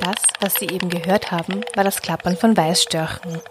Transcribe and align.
Das, 0.00 0.16
was 0.40 0.54
Sie 0.54 0.66
eben 0.66 0.88
gehört 0.88 1.30
haben, 1.30 1.60
war 1.74 1.84
das 1.84 2.00
Klappern 2.00 2.34
von 2.34 2.56
Weißstörchen. 2.56 3.42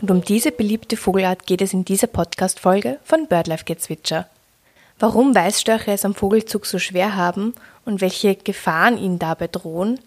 Und 0.00 0.10
um 0.10 0.20
diese 0.22 0.50
beliebte 0.50 0.96
Vogelart 0.96 1.46
geht 1.46 1.62
es 1.62 1.72
in 1.72 1.84
dieser 1.84 2.08
Podcast-Folge 2.08 2.98
von 3.04 3.28
BirdLife 3.28 3.64
Gezwitscher. 3.64 4.28
Warum 4.98 5.32
Weißstörche 5.32 5.92
es 5.92 6.04
am 6.04 6.16
Vogelzug 6.16 6.66
so 6.66 6.80
schwer 6.80 7.14
haben 7.14 7.54
und 7.84 8.00
welche 8.00 8.34
Gefahren 8.34 8.98
ihnen 8.98 9.20
dabei 9.20 9.46
drohen 9.46 10.00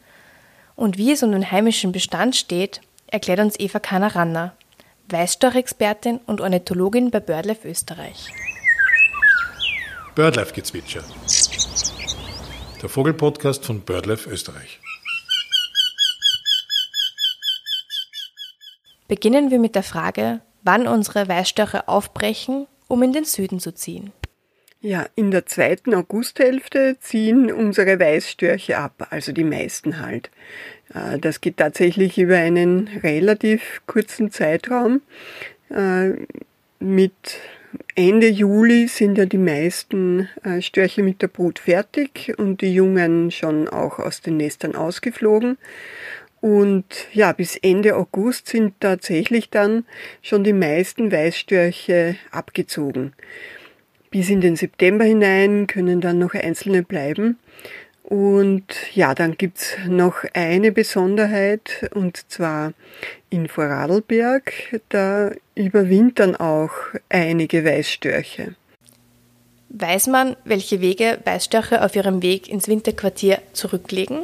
und 0.76 0.98
wie 0.98 1.14
es 1.14 1.24
um 1.24 1.32
den 1.32 1.50
heimischen 1.50 1.94
Bestand 1.94 2.36
steht, 2.36 2.82
erklärt 3.08 3.40
uns 3.40 3.58
Eva 3.58 3.80
Kanaranna, 3.80 4.54
Weißstorch-Expertin 5.08 6.20
und 6.26 6.42
Ornithologin 6.42 7.10
bei 7.10 7.22
BirdLife 7.22 7.70
Österreich. 7.70 8.34
BirdLife 10.14 10.54
Gezwitscher. 10.54 11.04
Der 12.82 12.90
Vogelpodcast 12.90 13.66
von 13.66 13.80
BirdLife 13.80 14.30
Österreich. 14.30 14.80
Beginnen 19.08 19.52
wir 19.52 19.60
mit 19.60 19.76
der 19.76 19.84
Frage, 19.84 20.42
wann 20.64 20.88
unsere 20.88 21.28
Weißstörche 21.28 21.88
aufbrechen, 21.88 22.68
um 22.88 23.04
in 23.04 23.14
den 23.14 23.26
Süden 23.26 23.60
zu 23.60 23.74
ziehen. 23.74 24.12
Ja, 24.82 25.08
in 25.16 25.32
der 25.32 25.46
zweiten 25.46 25.96
Augusthälfte 25.96 26.98
ziehen 27.00 27.52
unsere 27.52 28.00
Weißstörche 28.00 28.78
ab, 28.78 29.08
also 29.10 29.32
die 29.32 29.44
meisten 29.44 30.00
halt. 30.00 30.30
Äh, 30.94 31.18
das 31.20 31.42
geht 31.42 31.58
tatsächlich 31.58 32.18
über 32.18 32.38
einen 32.38 32.88
relativ 33.02 33.82
kurzen 33.88 34.30
Zeitraum. 34.32 35.02
Äh, 35.70 36.12
mit 36.80 37.40
Ende 37.96 38.28
Juli 38.28 38.88
sind 38.88 39.18
ja 39.18 39.26
die 39.26 39.38
meisten 39.38 40.30
äh, 40.44 40.62
Störche 40.62 41.02
mit 41.02 41.22
der 41.22 41.30
Brut 41.30 41.60
fertig 41.60 42.34
und 42.38 42.62
die 42.62 42.74
Jungen 42.74 43.32
schon 43.32 43.68
auch 43.68 44.00
aus 44.00 44.22
den 44.22 44.38
Nestern 44.38 44.76
ausgeflogen. 44.76 45.58
Und 46.46 47.08
ja, 47.12 47.32
bis 47.32 47.56
Ende 47.56 47.96
August 47.96 48.50
sind 48.50 48.80
tatsächlich 48.80 49.50
dann 49.50 49.84
schon 50.22 50.44
die 50.44 50.54
meisten 50.54 51.12
Weißstörche 51.12 52.18
abgezogen. 52.30 53.14
Bis 54.12 54.30
in 54.30 54.42
den 54.42 54.56
September 54.56 55.06
hinein 55.06 55.66
können 55.66 56.02
dann 56.02 56.20
noch 56.20 56.36
einzelne 56.36 56.84
bleiben. 56.84 57.40
Und 58.04 58.64
ja, 58.94 59.16
dann 59.16 59.38
gibt's 59.38 59.76
noch 59.88 60.18
eine 60.36 60.72
Besonderheit, 60.72 61.90
und 61.96 62.30
zwar 62.32 62.74
in 63.32 63.48
Vorarlberg. 63.48 64.80
Da 64.90 65.32
überwintern 65.56 66.36
auch 66.36 66.74
einige 67.10 67.66
Weißstörche. 67.66 68.54
Weiß 69.70 70.06
man, 70.06 70.36
welche 70.46 70.80
Wege 70.80 71.18
Weißstörche 71.26 71.84
auf 71.84 71.96
ihrem 71.96 72.22
Weg 72.22 72.48
ins 72.48 72.68
Winterquartier 72.68 73.42
zurücklegen? 73.54 74.20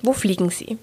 Wo 0.00 0.14
fliegen 0.14 0.48
sie? 0.48 0.78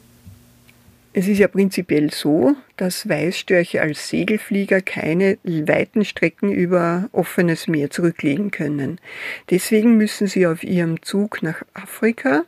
Es 1.11 1.27
ist 1.27 1.39
ja 1.39 1.47
prinzipiell 1.47 2.11
so, 2.11 2.55
dass 2.77 3.09
Weißstörche 3.09 3.81
als 3.81 4.09
Segelflieger 4.09 4.81
keine 4.81 5.39
weiten 5.43 6.05
Strecken 6.05 6.51
über 6.51 7.09
offenes 7.13 7.67
Meer 7.67 7.89
zurücklegen 7.89 8.51
können. 8.51 9.01
Deswegen 9.49 9.97
müssen 9.97 10.27
sie 10.27 10.45
auf 10.45 10.63
ihrem 10.63 11.01
Zug 11.01 11.41
nach 11.41 11.63
Afrika 11.73 12.45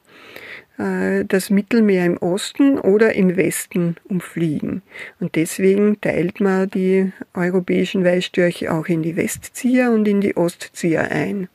äh, 0.78 1.26
das 1.26 1.50
Mittelmeer 1.50 2.06
im 2.06 2.18
Osten 2.18 2.78
oder 2.78 3.14
im 3.14 3.36
Westen 3.36 3.95
umfliegen. 4.03 4.84
Und 5.20 5.36
deswegen 5.36 6.00
teilt 6.00 6.40
man 6.40 6.70
die 6.70 7.12
europäischen 7.34 8.06
Weißstörche 8.06 8.72
auch 8.72 8.86
in 8.86 9.02
die 9.02 9.16
Westzieher 9.16 9.92
und 9.92 10.08
in 10.08 10.22
die 10.22 10.38
Ostzieher 10.38 11.09
ein. 11.09 11.50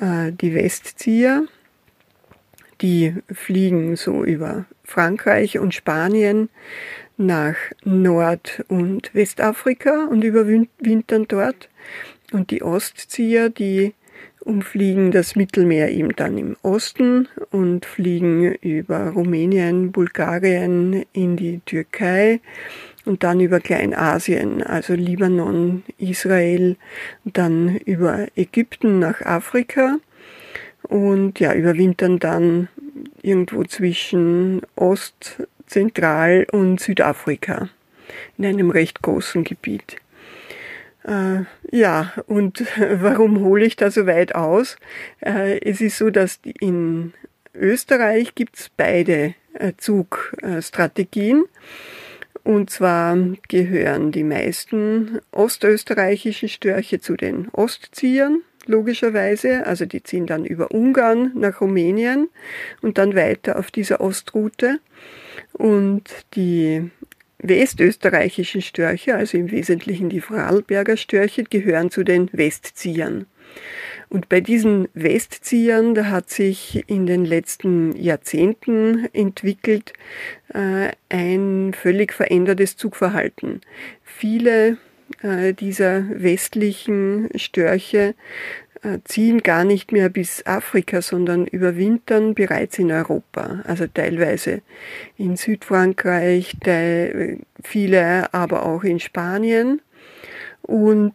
Äh, 0.00 0.32
die 0.32 0.52
Westzieher 0.52 1.44
die 2.80 3.14
fliegen 3.32 3.96
so 3.96 4.24
über 4.24 4.66
Frankreich 4.84 5.58
und 5.58 5.74
Spanien 5.74 6.48
nach 7.16 7.56
Nord- 7.84 8.64
und 8.68 9.14
Westafrika 9.14 10.06
und 10.06 10.24
überwintern 10.24 11.26
dort. 11.28 11.68
Und 12.32 12.50
die 12.50 12.62
Ostzieher, 12.62 13.50
die 13.50 13.94
umfliegen 14.40 15.10
das 15.10 15.36
Mittelmeer 15.36 15.90
eben 15.90 16.14
dann 16.16 16.36
im 16.36 16.56
Osten 16.62 17.28
und 17.50 17.86
fliegen 17.86 18.54
über 18.56 19.10
Rumänien, 19.10 19.90
Bulgarien 19.90 21.04
in 21.12 21.36
die 21.36 21.60
Türkei 21.64 22.40
und 23.04 23.22
dann 23.22 23.40
über 23.40 23.60
Kleinasien, 23.60 24.62
also 24.62 24.94
Libanon, 24.94 25.82
Israel, 25.98 26.76
dann 27.24 27.76
über 27.84 28.26
Ägypten 28.36 28.98
nach 28.98 29.20
Afrika 29.22 29.96
und 30.82 31.40
ja, 31.40 31.54
überwintern 31.54 32.18
dann 32.18 32.68
irgendwo 33.22 33.64
zwischen 33.64 34.62
Ost-, 34.76 35.42
Zentral- 35.66 36.46
und 36.52 36.80
Südafrika 36.80 37.68
in 38.38 38.46
einem 38.46 38.70
recht 38.70 39.02
großen 39.02 39.44
Gebiet. 39.44 39.96
Äh, 41.04 41.44
ja, 41.70 42.12
und 42.26 42.64
warum 42.78 43.40
hole 43.40 43.64
ich 43.64 43.76
da 43.76 43.90
so 43.90 44.06
weit 44.06 44.34
aus? 44.34 44.76
Äh, 45.20 45.60
es 45.60 45.80
ist 45.80 45.98
so, 45.98 46.10
dass 46.10 46.40
in 46.60 47.12
Österreich 47.54 48.34
gibt's 48.34 48.70
beide 48.76 49.34
äh, 49.54 49.72
Zugstrategien. 49.76 51.44
Und 52.42 52.68
zwar 52.68 53.16
gehören 53.48 54.12
die 54.12 54.24
meisten 54.24 55.20
ostösterreichischen 55.32 56.50
Störche 56.50 57.00
zu 57.00 57.16
den 57.16 57.48
Ostziehern 57.50 58.42
logischerweise. 58.66 59.66
Also 59.66 59.86
die 59.86 60.02
ziehen 60.02 60.26
dann 60.26 60.44
über 60.44 60.70
Ungarn 60.72 61.32
nach 61.34 61.60
Rumänien 61.60 62.28
und 62.82 62.98
dann 62.98 63.14
weiter 63.14 63.58
auf 63.58 63.70
dieser 63.70 64.00
Ostroute. 64.00 64.80
Und 65.52 66.10
die 66.34 66.90
westösterreichischen 67.38 68.62
Störche, 68.62 69.14
also 69.14 69.36
im 69.36 69.50
Wesentlichen 69.50 70.08
die 70.08 70.20
Vorarlberger 70.20 70.96
Störche, 70.96 71.44
gehören 71.44 71.90
zu 71.90 72.02
den 72.02 72.30
Westziehern. 72.32 73.26
Und 74.08 74.28
bei 74.28 74.40
diesen 74.40 74.88
Westziehern, 74.94 75.94
da 75.94 76.06
hat 76.06 76.30
sich 76.30 76.84
in 76.88 77.06
den 77.06 77.24
letzten 77.24 77.96
Jahrzehnten 77.96 79.08
entwickelt 79.12 79.92
äh, 80.52 80.90
ein 81.08 81.74
völlig 81.74 82.12
verändertes 82.12 82.76
Zugverhalten. 82.76 83.60
Viele 84.02 84.78
dieser 85.22 86.04
westlichen 86.10 87.28
Störche 87.36 88.14
äh, 88.84 88.98
ziehen 89.04 89.38
gar 89.42 89.64
nicht 89.64 89.92
mehr 89.92 90.10
bis 90.10 90.44
Afrika, 90.44 91.00
sondern 91.00 91.46
überwintern 91.46 92.34
bereits 92.34 92.78
in 92.78 92.92
Europa. 92.92 93.62
Also 93.64 93.86
teilweise 93.86 94.60
in 95.16 95.36
Südfrankreich, 95.36 96.56
viele 97.62 98.34
aber 98.34 98.66
auch 98.66 98.84
in 98.84 99.00
Spanien. 99.00 99.80
Und 100.60 101.14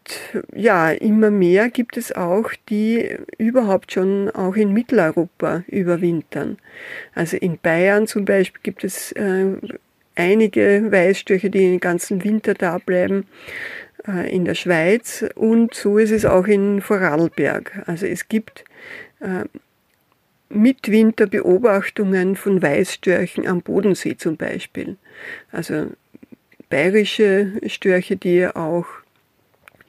ja, 0.56 0.92
immer 0.92 1.32
mehr 1.32 1.70
gibt 1.70 1.98
es 1.98 2.12
auch, 2.12 2.52
die 2.70 3.18
überhaupt 3.38 3.92
schon 3.92 4.30
auch 4.30 4.56
in 4.56 4.74
Mitteleuropa 4.74 5.64
überwintern. 5.68 6.58
Also 7.16 7.38
in 7.38 7.58
Bayern 7.58 8.08
zum 8.08 8.26
Beispiel 8.26 8.62
gibt 8.64 8.84
es 8.84 9.12
äh, 9.14 9.56
einige 10.20 10.92
Weißstörche, 10.92 11.50
die 11.50 11.60
den 11.60 11.80
ganzen 11.80 12.24
Winter 12.24 12.54
da 12.54 12.78
bleiben 12.78 13.26
äh, 14.08 14.34
in 14.34 14.46
der 14.46 14.56
Schweiz 14.56 15.26
und 15.36 15.74
so 15.74 15.98
ist 15.98 16.12
es 16.12 16.26
auch 16.26 16.46
in 16.46 16.82
Vorarlberg. 16.82 17.84
Also 17.86 18.06
es 18.06 18.28
gibt 18.28 18.66
äh, 19.22 19.46
Mitwinterbeobachtungen 20.50 22.36
von 22.36 22.62
Weißstörchen 22.62 23.48
am 23.48 23.62
Bodensee 23.62 24.18
zum 24.18 24.36
Beispiel. 24.36 24.98
Also 25.52 25.88
bayerische 26.70 27.54
Störche, 27.68 28.18
die 28.18 28.48
auch 28.48 28.86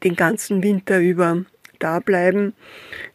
den 0.04 0.16
ganzen 0.16 0.62
Winter 0.62 1.00
über 1.00 1.44
da 1.78 1.98
bleiben, 1.98 2.54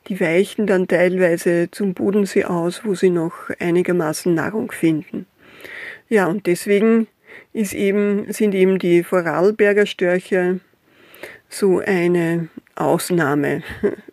die 0.08 0.20
weichen 0.20 0.68
dann 0.68 0.88
teilweise 0.88 1.70
zum 1.72 1.94
Bodensee 1.94 2.46
aus, 2.46 2.84
wo 2.84 2.96
sie 2.96 3.11
noch 3.11 3.50
einigermaßen 3.59 4.34
Nahrung 4.34 4.72
finden. 4.72 5.28
Ja, 6.09 6.28
und 6.28 6.46
deswegen 6.46 7.07
eben, 7.53 8.31
sind 8.31 8.53
eben 8.53 8.79
die 8.79 9.03
Vorarlberger 9.03 9.85
Störche 9.85 10.59
so 11.49 11.79
eine 11.79 12.49
Ausnahme 12.75 13.63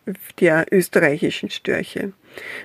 der 0.40 0.66
österreichischen 0.70 1.50
Störche. 1.50 2.12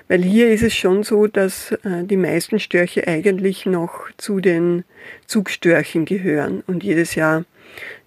Weil 0.08 0.22
hier 0.22 0.50
ist 0.50 0.62
es 0.62 0.74
schon 0.74 1.02
so, 1.02 1.26
dass 1.26 1.72
äh, 1.72 2.04
die 2.04 2.16
meisten 2.16 2.58
Störche 2.58 3.06
eigentlich 3.06 3.66
noch 3.66 4.08
zu 4.16 4.40
den 4.40 4.84
Zugstörchen 5.26 6.04
gehören 6.04 6.62
und 6.66 6.82
jedes 6.84 7.14
Jahr 7.14 7.44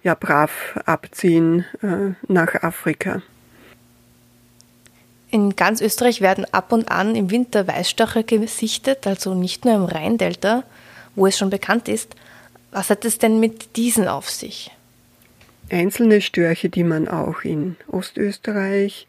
ja 0.02 0.14
brav 0.14 0.78
abziehen 0.86 1.64
äh, 1.82 2.14
nach 2.26 2.54
Afrika. 2.62 3.22
In 5.30 5.56
ganz 5.56 5.80
Österreich 5.80 6.20
werden 6.20 6.46
ab 6.52 6.72
und 6.72 6.90
an 6.90 7.14
im 7.14 7.30
Winter 7.30 7.66
Weißstörche 7.66 8.24
gesichtet, 8.24 9.06
also 9.06 9.34
nicht 9.34 9.64
nur 9.64 9.74
im 9.76 9.84
Rheindelta, 9.84 10.64
wo 11.14 11.26
es 11.26 11.38
schon 11.38 11.50
bekannt 11.50 11.88
ist. 11.88 12.14
Was 12.70 12.90
hat 12.90 13.04
es 13.04 13.18
denn 13.18 13.40
mit 13.40 13.76
diesen 13.76 14.08
auf 14.08 14.30
sich? 14.30 14.70
Einzelne 15.70 16.20
Störche, 16.20 16.68
die 16.68 16.84
man 16.84 17.08
auch 17.08 17.42
in 17.42 17.76
Ostösterreich 17.88 19.06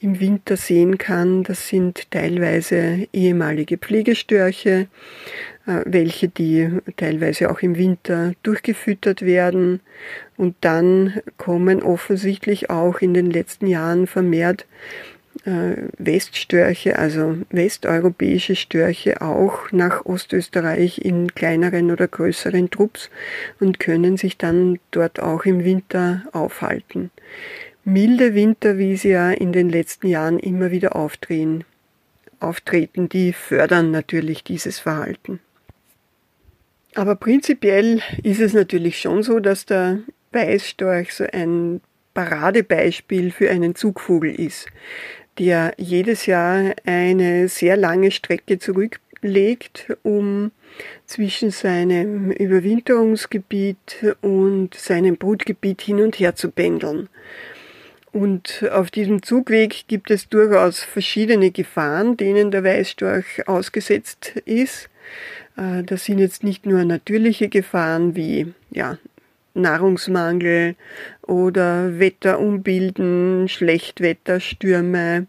im 0.00 0.20
Winter 0.20 0.56
sehen 0.56 0.98
kann, 0.98 1.42
das 1.42 1.68
sind 1.68 2.10
teilweise 2.10 3.08
ehemalige 3.12 3.78
Pflegestörche, 3.78 4.88
äh, 5.66 5.80
welche 5.84 6.28
die 6.28 6.70
teilweise 6.96 7.50
auch 7.50 7.60
im 7.60 7.76
Winter 7.76 8.32
durchgefüttert 8.42 9.22
werden. 9.22 9.80
Und 10.36 10.54
dann 10.60 11.14
kommen 11.38 11.82
offensichtlich 11.82 12.70
auch 12.70 12.98
in 12.98 13.14
den 13.14 13.30
letzten 13.30 13.66
Jahren 13.66 14.06
vermehrt 14.06 14.66
Weststörche, 15.46 16.98
also 16.98 17.38
westeuropäische 17.50 18.56
Störche 18.56 19.22
auch 19.22 19.70
nach 19.70 20.04
Ostösterreich 20.04 20.98
in 20.98 21.34
kleineren 21.36 21.92
oder 21.92 22.08
größeren 22.08 22.68
Trupps 22.68 23.10
und 23.60 23.78
können 23.78 24.16
sich 24.16 24.36
dann 24.36 24.80
dort 24.90 25.20
auch 25.20 25.44
im 25.44 25.64
Winter 25.64 26.24
aufhalten. 26.32 27.12
Milde 27.84 28.34
Winter, 28.34 28.76
wie 28.78 28.96
sie 28.96 29.10
ja 29.10 29.30
in 29.30 29.52
den 29.52 29.68
letzten 29.68 30.08
Jahren 30.08 30.40
immer 30.40 30.72
wieder 30.72 30.96
auftreten, 30.96 31.64
auftreten, 32.40 33.08
die 33.08 33.32
fördern 33.32 33.92
natürlich 33.92 34.42
dieses 34.42 34.80
Verhalten. 34.80 35.38
Aber 36.96 37.14
prinzipiell 37.14 38.00
ist 38.24 38.40
es 38.40 38.52
natürlich 38.52 38.98
schon 39.00 39.22
so, 39.22 39.38
dass 39.38 39.64
der 39.64 40.00
Weißstorch 40.32 41.14
so 41.14 41.24
ein 41.32 41.80
Paradebeispiel 42.14 43.30
für 43.30 43.48
einen 43.48 43.76
Zugvogel 43.76 44.34
ist 44.34 44.66
der 45.38 45.74
jedes 45.76 46.26
Jahr 46.26 46.74
eine 46.84 47.48
sehr 47.48 47.76
lange 47.76 48.10
Strecke 48.10 48.58
zurücklegt, 48.58 49.96
um 50.02 50.50
zwischen 51.06 51.50
seinem 51.50 52.30
Überwinterungsgebiet 52.30 54.14
und 54.20 54.74
seinem 54.74 55.16
Brutgebiet 55.16 55.82
hin 55.82 56.00
und 56.00 56.18
her 56.18 56.34
zu 56.34 56.50
pendeln. 56.50 57.08
Und 58.12 58.64
auf 58.72 58.90
diesem 58.90 59.22
Zugweg 59.22 59.88
gibt 59.88 60.10
es 60.10 60.28
durchaus 60.28 60.82
verschiedene 60.82 61.50
Gefahren, 61.50 62.16
denen 62.16 62.50
der 62.50 62.64
Weißstorch 62.64 63.46
ausgesetzt 63.46 64.36
ist. 64.46 64.88
Äh, 65.58 65.82
das 65.82 66.06
sind 66.06 66.18
jetzt 66.18 66.42
nicht 66.42 66.64
nur 66.64 66.82
natürliche 66.84 67.48
Gefahren 67.48 68.16
wie 68.16 68.54
ja, 68.70 68.96
Nahrungsmangel 69.56 70.76
oder 71.22 71.98
Wetter 71.98 72.38
umbilden, 72.38 73.48
Schlechtwetterstürme. 73.48 75.26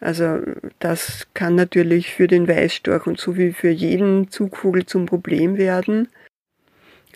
Also 0.00 0.40
das 0.78 1.26
kann 1.34 1.54
natürlich 1.54 2.12
für 2.12 2.26
den 2.26 2.48
Weißstorch 2.48 3.06
und 3.06 3.20
so 3.20 3.36
wie 3.36 3.52
für 3.52 3.70
jeden 3.70 4.30
Zugvogel 4.30 4.86
zum 4.86 5.06
Problem 5.06 5.56
werden. 5.56 6.08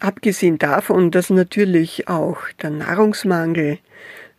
Abgesehen 0.01 0.59
davon, 0.59 1.11
dass 1.11 1.31
natürlich 1.31 2.09
auch 2.09 2.41
der 2.61 2.71
Nahrungsmangel 2.71 3.79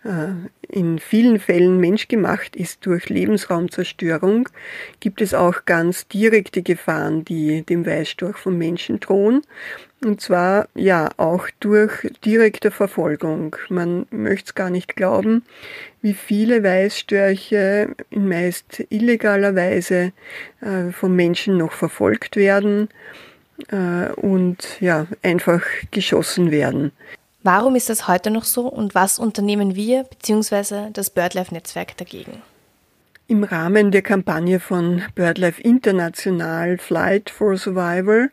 äh, 0.03 0.33
in 0.67 0.99
vielen 0.99 1.39
Fällen 1.39 1.79
menschgemacht 1.79 2.55
ist 2.55 2.85
durch 2.85 3.09
Lebensraumzerstörung, 3.09 4.49
gibt 4.99 5.21
es 5.21 5.33
auch 5.33 5.65
ganz 5.65 6.07
direkte 6.07 6.63
Gefahren, 6.63 7.23
die 7.23 7.63
dem 7.63 7.85
Weißstorch 7.85 8.37
vom 8.37 8.57
Menschen 8.57 8.99
drohen. 8.99 9.43
Und 10.03 10.19
zwar 10.19 10.67
ja 10.75 11.09
auch 11.17 11.47
durch 11.59 12.11
direkte 12.25 12.71
Verfolgung. 12.71 13.55
Man 13.69 14.05
möchte 14.11 14.47
es 14.47 14.55
gar 14.55 14.69
nicht 14.69 14.95
glauben, 14.95 15.43
wie 16.01 16.13
viele 16.13 16.61
Weißstörche 16.63 17.95
in 18.09 18.27
meist 18.27 18.83
illegaler 18.89 19.55
Weise 19.55 20.11
äh, 20.61 20.91
vom 20.91 21.15
Menschen 21.15 21.57
noch 21.57 21.71
verfolgt 21.71 22.35
werden 22.35 22.89
äh, 23.69 24.11
und 24.13 24.81
ja 24.81 25.07
einfach 25.21 25.61
geschossen 25.91 26.51
werden. 26.51 26.91
Warum 27.43 27.75
ist 27.75 27.89
das 27.89 28.07
heute 28.07 28.29
noch 28.29 28.45
so 28.45 28.67
und 28.67 28.95
was 28.95 29.19
unternehmen 29.19 29.75
wir 29.75 30.03
bzw. 30.03 30.91
das 30.91 31.09
BirdLife-Netzwerk 31.09 31.95
dagegen? 31.97 32.41
Im 33.25 33.45
Rahmen 33.45 33.91
der 33.91 34.01
Kampagne 34.01 34.59
von 34.59 35.01
BirdLife 35.15 35.61
International 35.61 36.77
Flight 36.77 37.29
for 37.29 37.55
Survival 37.55 38.31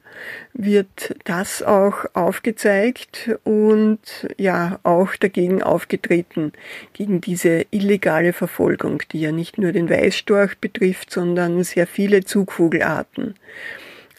wird 0.53 1.15
das 1.25 1.63
auch 1.63 2.07
aufgezeigt 2.15 3.31
und 3.45 4.01
ja 4.37 4.81
auch 4.83 5.15
dagegen 5.15 5.63
aufgetreten, 5.63 6.53
gegen 6.93 7.21
diese 7.21 7.67
illegale 7.71 8.33
Verfolgung, 8.33 9.01
die 9.13 9.21
ja 9.21 9.31
nicht 9.31 9.59
nur 9.59 9.71
den 9.71 9.89
Weißstorch 9.89 10.59
betrifft, 10.59 11.13
sondern 11.13 11.63
sehr 11.63 11.87
viele 11.87 12.25
Zugvogelarten. 12.25 13.37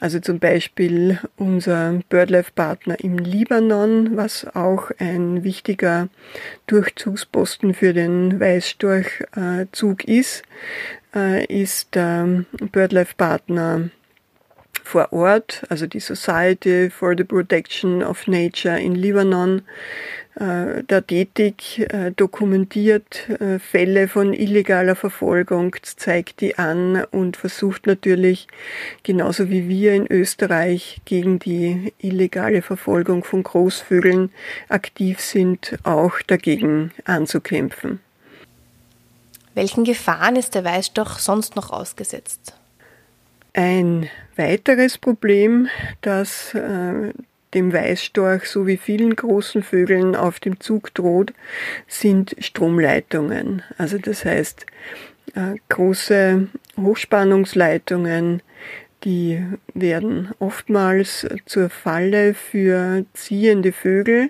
Also 0.01 0.19
zum 0.19 0.39
Beispiel 0.39 1.19
unser 1.37 1.99
BirdLife-Partner 2.09 2.99
im 3.01 3.19
Libanon, 3.19 4.17
was 4.17 4.47
auch 4.55 4.89
ein 4.97 5.43
wichtiger 5.43 6.09
Durchzugsposten 6.65 7.75
für 7.75 7.93
den 7.93 8.39
Weißstorchzug 8.39 10.03
ist, 10.05 10.41
äh, 11.13 11.45
ist 11.45 11.93
der 11.93 12.45
BirdLife-Partner 12.71 13.91
vor 14.83 15.13
Ort, 15.13 15.63
also 15.69 15.87
die 15.87 15.99
Society 15.99 16.89
for 16.89 17.15
the 17.17 17.23
Protection 17.23 18.03
of 18.03 18.27
Nature 18.27 18.79
in 18.79 18.95
Libanon, 18.95 19.61
äh, 20.35 20.83
da 20.87 21.01
tätig, 21.01 21.85
äh, 21.89 22.11
dokumentiert 22.11 23.29
äh, 23.29 23.59
Fälle 23.59 24.07
von 24.07 24.33
illegaler 24.33 24.95
Verfolgung, 24.95 25.75
zeigt 25.83 26.39
die 26.39 26.57
an 26.57 27.03
und 27.11 27.35
versucht 27.35 27.85
natürlich, 27.85 28.47
genauso 29.03 29.49
wie 29.49 29.67
wir 29.67 29.93
in 29.93 30.07
Österreich 30.09 31.01
gegen 31.03 31.39
die 31.39 31.93
illegale 31.99 32.61
Verfolgung 32.61 33.25
von 33.25 33.43
Großvögeln 33.43 34.31
aktiv 34.69 35.19
sind, 35.19 35.77
auch 35.83 36.21
dagegen 36.25 36.91
anzukämpfen. 37.03 37.99
Welchen 39.53 39.83
Gefahren 39.83 40.37
ist 40.37 40.55
der 40.55 40.63
Weißstoch 40.63 41.19
sonst 41.19 41.57
noch 41.57 41.71
ausgesetzt? 41.71 42.55
Ein 43.53 44.09
weiteres 44.35 44.97
Problem, 44.97 45.67
das 46.01 46.53
äh, 46.53 47.11
dem 47.53 47.73
Weißstorch 47.73 48.45
sowie 48.45 48.77
vielen 48.77 49.15
großen 49.15 49.63
Vögeln 49.63 50.15
auf 50.15 50.39
dem 50.39 50.59
Zug 50.59 50.93
droht, 50.93 51.33
sind 51.87 52.35
Stromleitungen. 52.39 53.61
Also 53.77 53.97
das 53.97 54.23
heißt 54.25 54.65
äh, 55.35 55.55
große 55.69 56.47
Hochspannungsleitungen, 56.77 58.41
die 59.03 59.43
werden 59.73 60.29
oftmals 60.39 61.27
zur 61.45 61.69
Falle 61.69 62.33
für 62.33 63.05
ziehende 63.13 63.71
Vögel 63.71 64.29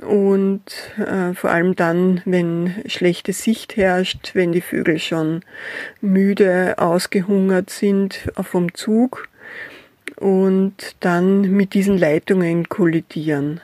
und 0.00 0.62
äh, 0.98 1.34
vor 1.34 1.50
allem 1.50 1.76
dann, 1.76 2.20
wenn 2.24 2.74
schlechte 2.86 3.32
Sicht 3.32 3.76
herrscht, 3.76 4.32
wenn 4.34 4.52
die 4.52 4.60
Vögel 4.60 4.98
schon 4.98 5.42
müde, 6.00 6.74
ausgehungert 6.78 7.70
sind 7.70 8.28
vom 8.42 8.74
Zug 8.74 9.28
und 10.16 10.96
dann 11.00 11.42
mit 11.42 11.74
diesen 11.74 11.96
Leitungen 11.96 12.68
kollidieren. 12.68 13.60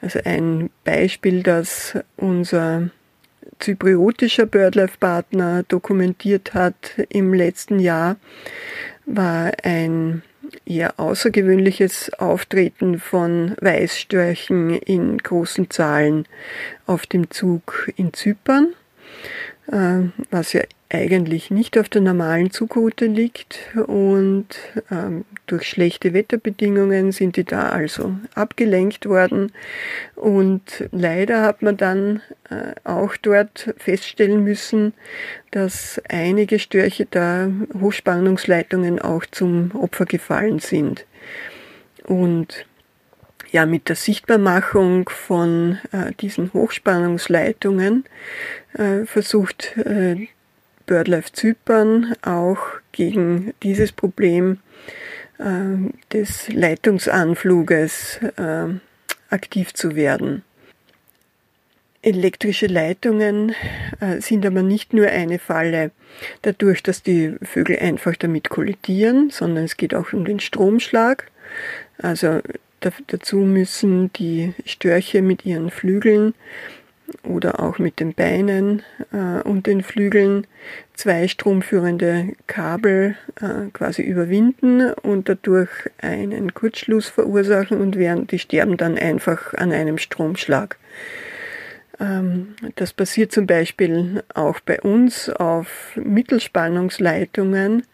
Also 0.00 0.20
ein 0.24 0.70
Beispiel, 0.84 1.42
das 1.42 1.98
unser 2.16 2.90
zypriotischer 3.58 4.46
BirdLife-Partner 4.46 5.64
dokumentiert 5.64 6.54
hat 6.54 6.92
im 7.10 7.34
letzten 7.34 7.78
Jahr, 7.78 8.16
war 9.04 9.52
ein 9.62 10.22
eher 10.66 10.98
außergewöhnliches 10.98 12.12
Auftreten 12.14 12.98
von 12.98 13.54
Weißstörchen 13.60 14.70
in 14.70 15.18
großen 15.18 15.70
Zahlen 15.70 16.26
auf 16.86 17.06
dem 17.06 17.30
Zug 17.30 17.90
in 17.96 18.12
Zypern, 18.12 18.74
was 20.30 20.52
ja 20.52 20.62
eigentlich 20.92 21.50
nicht 21.50 21.78
auf 21.78 21.88
der 21.88 22.00
normalen 22.00 22.50
Zugroute 22.50 23.06
liegt 23.06 23.60
und 23.86 24.48
ähm, 24.90 25.24
durch 25.46 25.68
schlechte 25.68 26.12
Wetterbedingungen 26.12 27.12
sind 27.12 27.36
die 27.36 27.44
da 27.44 27.68
also 27.68 28.14
abgelenkt 28.34 29.06
worden 29.06 29.52
und 30.16 30.88
leider 30.90 31.42
hat 31.42 31.62
man 31.62 31.76
dann 31.76 32.20
äh, 32.50 32.74
auch 32.82 33.16
dort 33.16 33.72
feststellen 33.76 34.42
müssen, 34.42 34.92
dass 35.52 36.02
einige 36.08 36.58
Störche 36.58 37.06
da 37.08 37.48
Hochspannungsleitungen 37.80 38.98
auch 38.98 39.24
zum 39.26 39.70
Opfer 39.76 40.06
gefallen 40.06 40.58
sind. 40.58 41.06
Und 42.04 42.66
ja, 43.50 43.66
mit 43.66 43.88
der 43.88 43.96
Sichtbarmachung 43.96 45.08
von 45.08 45.78
äh, 45.92 46.12
diesen 46.20 46.52
Hochspannungsleitungen 46.52 48.04
äh, 48.74 49.04
versucht 49.06 49.76
äh, 49.78 50.28
BirdLife 50.86 51.32
Zypern 51.32 52.14
auch 52.22 52.60
gegen 52.92 53.54
dieses 53.62 53.92
Problem 53.92 54.58
äh, 55.38 55.44
des 56.12 56.48
Leitungsanfluges 56.48 58.20
äh, 58.36 58.66
aktiv 59.30 59.74
zu 59.74 59.96
werden. 59.96 60.42
Elektrische 62.02 62.66
Leitungen 62.66 63.54
äh, 64.00 64.20
sind 64.20 64.46
aber 64.46 64.62
nicht 64.62 64.94
nur 64.94 65.08
eine 65.08 65.38
Falle 65.38 65.90
dadurch, 66.42 66.82
dass 66.82 67.02
die 67.02 67.36
Vögel 67.42 67.78
einfach 67.78 68.16
damit 68.16 68.48
kollidieren, 68.48 69.28
sondern 69.30 69.64
es 69.64 69.76
geht 69.76 69.94
auch 69.94 70.12
um 70.12 70.24
den 70.24 70.40
Stromschlag. 70.40 71.30
Also 71.98 72.40
dazu 72.80 73.38
müssen 73.38 74.12
die 74.14 74.54
Störche 74.64 75.22
mit 75.22 75.44
ihren 75.44 75.70
Flügeln 75.70 76.34
oder 77.24 77.60
auch 77.60 77.78
mit 77.78 78.00
den 78.00 78.14
Beinen 78.14 78.82
äh, 79.12 79.42
und 79.42 79.66
den 79.66 79.82
Flügeln 79.82 80.46
zwei 80.94 81.28
stromführende 81.28 82.34
Kabel 82.46 83.16
äh, 83.40 83.70
quasi 83.72 84.02
überwinden 84.02 84.92
und 84.92 85.28
dadurch 85.28 85.70
einen 85.98 86.54
Kurzschluss 86.54 87.08
verursachen 87.08 87.80
und 87.80 87.96
werden, 87.96 88.26
die 88.26 88.38
sterben 88.38 88.76
dann 88.76 88.96
einfach 88.96 89.54
an 89.54 89.72
einem 89.72 89.98
Stromschlag. 89.98 90.78
Ähm, 91.98 92.54
das 92.76 92.92
passiert 92.92 93.32
zum 93.32 93.46
Beispiel 93.46 94.22
auch 94.34 94.60
bei 94.60 94.80
uns 94.80 95.28
auf 95.28 95.92
Mittelspannungsleitungen, 95.96 97.84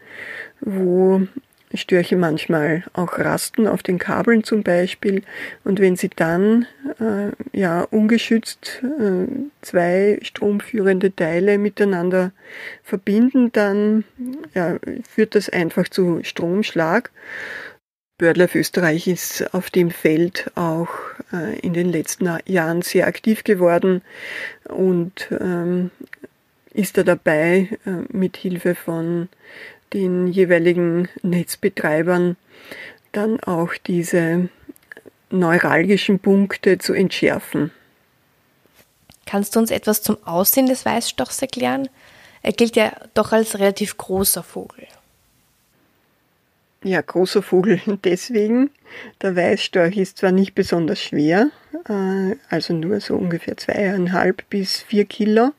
wo 0.61 1.27
Störche 1.73 2.15
manchmal 2.15 2.83
auch 2.93 3.19
rasten 3.19 3.67
auf 3.67 3.83
den 3.83 3.97
Kabeln 3.97 4.43
zum 4.43 4.63
Beispiel. 4.63 5.23
Und 5.63 5.79
wenn 5.79 5.95
sie 5.95 6.09
dann 6.09 6.65
äh, 6.99 7.31
ja 7.57 7.81
ungeschützt 7.81 8.81
äh, 8.83 9.27
zwei 9.61 10.19
stromführende 10.21 11.15
Teile 11.15 11.57
miteinander 11.57 12.31
verbinden, 12.83 13.51
dann 13.51 14.05
ja, 14.53 14.77
führt 15.09 15.35
das 15.35 15.49
einfach 15.49 15.89
zu 15.89 16.21
Stromschlag. 16.23 17.11
BirdLife 18.17 18.57
Österreich 18.57 19.07
ist 19.07 19.53
auf 19.53 19.69
dem 19.69 19.91
Feld 19.91 20.51
auch 20.55 20.89
äh, 21.31 21.59
in 21.59 21.73
den 21.73 21.91
letzten 21.91 22.27
Jahren 22.47 22.81
sehr 22.81 23.05
aktiv 23.05 23.43
geworden 23.43 24.01
und 24.67 25.27
ähm, 25.39 25.91
ist 26.73 26.97
da 26.97 27.03
dabei, 27.03 27.69
äh, 27.85 28.15
mit 28.15 28.37
Hilfe 28.37 28.73
von 28.73 29.29
den 29.93 30.27
jeweiligen 30.27 31.07
Netzbetreibern 31.23 32.35
dann 33.11 33.39
auch 33.39 33.73
diese 33.85 34.49
neuralgischen 35.29 36.19
Punkte 36.19 36.77
zu 36.77 36.93
entschärfen. 36.93 37.71
Kannst 39.25 39.55
du 39.55 39.59
uns 39.59 39.71
etwas 39.71 40.01
zum 40.01 40.17
Aussehen 40.25 40.67
des 40.67 40.85
Weißstochs 40.85 41.41
erklären? 41.41 41.89
Er 42.41 42.53
gilt 42.53 42.75
ja 42.75 42.93
doch 43.13 43.33
als 43.33 43.59
relativ 43.59 43.97
großer 43.97 44.43
Vogel. 44.43 44.87
Ja, 46.83 47.01
großer 47.01 47.41
Vogel 47.41 47.81
deswegen. 48.03 48.69
Der 49.21 49.35
Weißstorch 49.35 49.97
ist 49.97 50.19
zwar 50.19 50.31
nicht 50.31 50.55
besonders 50.55 51.01
schwer, 51.01 51.49
äh, 51.89 52.35
also 52.49 52.73
nur 52.73 53.01
so 53.01 53.15
ungefähr 53.15 53.57
zweieinhalb 53.57 54.49
bis 54.49 54.81
vier 54.81 55.03
Kilo, 55.03 55.51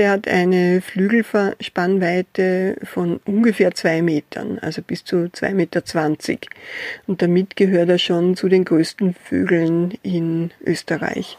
er 0.00 0.10
hat 0.10 0.26
eine 0.26 0.80
Flügelspannweite 0.80 2.76
von 2.82 3.20
ungefähr 3.24 3.72
zwei 3.72 4.02
Metern, 4.02 4.58
also 4.58 4.82
bis 4.82 5.04
zu 5.04 5.30
zwei 5.30 5.54
Meter. 5.54 5.84
zwanzig. 5.84 6.48
Und 7.06 7.22
damit 7.22 7.54
gehört 7.54 7.88
er 7.88 7.98
schon 7.98 8.34
zu 8.34 8.48
den 8.48 8.64
größten 8.64 9.14
Vögeln 9.14 9.96
in 10.02 10.50
Österreich. 10.64 11.38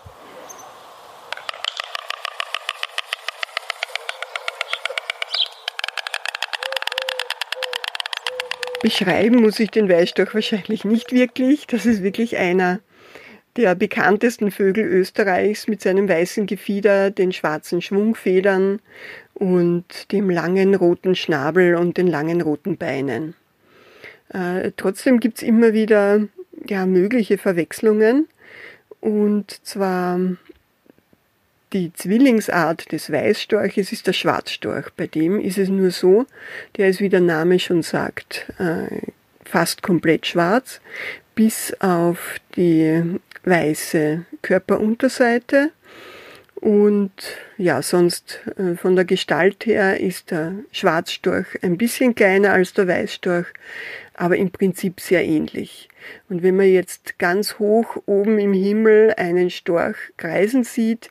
Beschreiben 8.81 9.41
muss 9.41 9.59
ich 9.59 9.71
den 9.71 9.89
Weißstorch 9.89 10.33
wahrscheinlich 10.33 10.85
nicht 10.85 11.11
wirklich. 11.11 11.67
Das 11.67 11.85
ist 11.85 12.01
wirklich 12.01 12.37
einer 12.37 12.79
der 13.57 13.75
bekanntesten 13.75 14.51
Vögel 14.51 14.85
Österreichs 14.85 15.67
mit 15.67 15.81
seinem 15.81 16.07
weißen 16.07 16.45
Gefieder, 16.45 17.11
den 17.11 17.31
schwarzen 17.31 17.81
Schwungfedern 17.81 18.79
und 19.33 20.11
dem 20.11 20.29
langen 20.29 20.75
roten 20.75 21.15
Schnabel 21.15 21.75
und 21.75 21.97
den 21.97 22.07
langen 22.07 22.41
roten 22.41 22.77
Beinen. 22.77 23.35
Äh, 24.29 24.71
trotzdem 24.77 25.19
gibt's 25.19 25.41
immer 25.41 25.73
wieder 25.73 26.27
ja, 26.67 26.85
mögliche 26.85 27.37
Verwechslungen 27.37 28.27
und 29.01 29.65
zwar 29.65 30.19
die 31.73 31.93
Zwillingsart 31.93 32.91
des 32.91 33.11
Weißstorches 33.11 33.91
ist 33.91 34.05
der 34.07 34.13
Schwarzstorch. 34.13 34.89
Bei 34.97 35.07
dem 35.07 35.39
ist 35.39 35.57
es 35.57 35.69
nur 35.69 35.91
so, 35.91 36.25
der 36.77 36.89
ist, 36.89 36.99
wie 36.99 37.09
der 37.09 37.21
Name 37.21 37.59
schon 37.59 37.81
sagt, 37.81 38.51
äh, 38.59 39.07
fast 39.45 39.81
komplett 39.81 40.27
schwarz, 40.27 40.81
bis 41.33 41.73
auf 41.79 42.35
die 42.55 43.19
weiße 43.43 44.25
Körperunterseite. 44.41 45.71
Und 46.55 47.11
ja, 47.57 47.81
sonst 47.81 48.39
äh, 48.57 48.75
von 48.75 48.95
der 48.95 49.05
Gestalt 49.05 49.65
her 49.65 49.99
ist 49.99 50.29
der 50.29 50.53
Schwarzstorch 50.71 51.47
ein 51.63 51.75
bisschen 51.75 52.13
kleiner 52.13 52.53
als 52.53 52.73
der 52.73 52.87
Weißstorch, 52.87 53.47
aber 54.13 54.37
im 54.37 54.51
Prinzip 54.51 54.99
sehr 54.99 55.25
ähnlich. 55.25 55.89
Und 56.29 56.43
wenn 56.43 56.55
man 56.55 56.67
jetzt 56.67 57.17
ganz 57.17 57.57
hoch 57.57 57.97
oben 58.05 58.37
im 58.37 58.53
Himmel 58.53 59.13
einen 59.17 59.49
Storch 59.49 59.97
kreisen 60.17 60.63
sieht, 60.63 61.09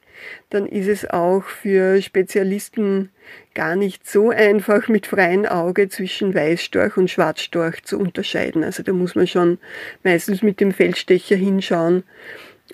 dann 0.50 0.66
ist 0.66 0.86
es 0.86 1.10
auch 1.10 1.42
für 1.42 2.00
Spezialisten 2.00 3.10
gar 3.54 3.76
nicht 3.76 4.08
so 4.08 4.30
einfach 4.30 4.88
mit 4.88 5.06
freiem 5.06 5.44
Auge 5.44 5.88
zwischen 5.88 6.34
Weißstorch 6.34 6.96
und 6.96 7.10
Schwarzstorch 7.10 7.82
zu 7.82 7.98
unterscheiden. 7.98 8.64
Also 8.64 8.82
da 8.82 8.92
muss 8.92 9.14
man 9.14 9.26
schon 9.26 9.58
meistens 10.02 10.42
mit 10.42 10.60
dem 10.60 10.72
Feldstecher 10.72 11.36
hinschauen, 11.36 12.04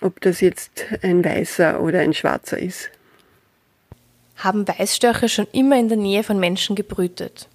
ob 0.01 0.21
das 0.21 0.41
jetzt 0.41 0.85
ein 1.03 1.25
weißer 1.25 1.81
oder 1.81 2.01
ein 2.01 2.15
schwarzer 2.15 2.59
ist. 2.59 2.91
Haben 4.37 4.69
Weißstörche 4.69 5.29
schon 5.29 5.47
immer 5.53 5.79
in 5.79 5.89
der 5.89 5.97
Nähe 5.97 6.23
von 6.23 6.39
Menschen 6.39 6.77
gebrütet? 6.77 7.49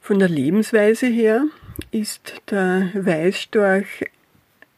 Von 0.00 0.18
der 0.18 0.28
Lebensweise 0.28 1.06
her 1.06 1.44
ist 1.90 2.42
der 2.50 2.90
Weißstorch 2.92 4.04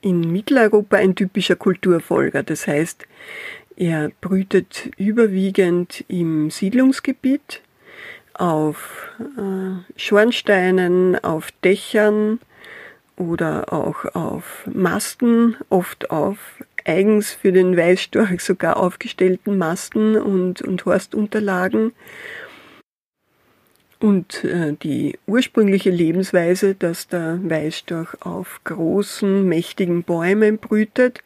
in 0.01 0.21
Mitteleuropa 0.21 0.99
ein 0.99 1.17
typischer 1.17 1.57
Kulturfolger. 1.57 2.45
Das 2.45 2.69
heißt, 2.69 3.09
er 3.77 4.11
brütet 4.21 4.91
überwiegend 4.97 6.05
im 6.09 6.51
Siedlungsgebiet 6.51 7.63
auf 8.35 9.09
äh, 9.19 9.99
Schornsteinen, 9.99 11.23
auf 11.23 11.51
Dächern 11.63 12.41
oder 13.17 13.73
auch 13.73 14.05
auf 14.15 14.67
Masten, 14.73 15.57
oft 15.71 16.11
auf 16.11 16.39
eigens 16.85 17.33
für 17.33 17.53
den 17.53 17.77
Weißstorch 17.77 18.41
sogar 18.41 18.77
aufgestellten 18.77 19.59
Masten 19.59 20.17
und, 20.17 20.63
und 20.63 20.85
Horstunterlagen. 20.85 21.93
Und 23.99 24.45
äh, 24.45 24.75
die 24.83 25.19
ursprüngliche 25.27 25.91
Lebensweise, 25.91 26.75
dass 26.75 27.09
der 27.09 27.39
Weißstorch 27.43 28.21
auf 28.21 28.61
großen, 28.65 29.49
mächtigen 29.49 30.03
Bäumen 30.03 30.59
brütet, 30.59 31.23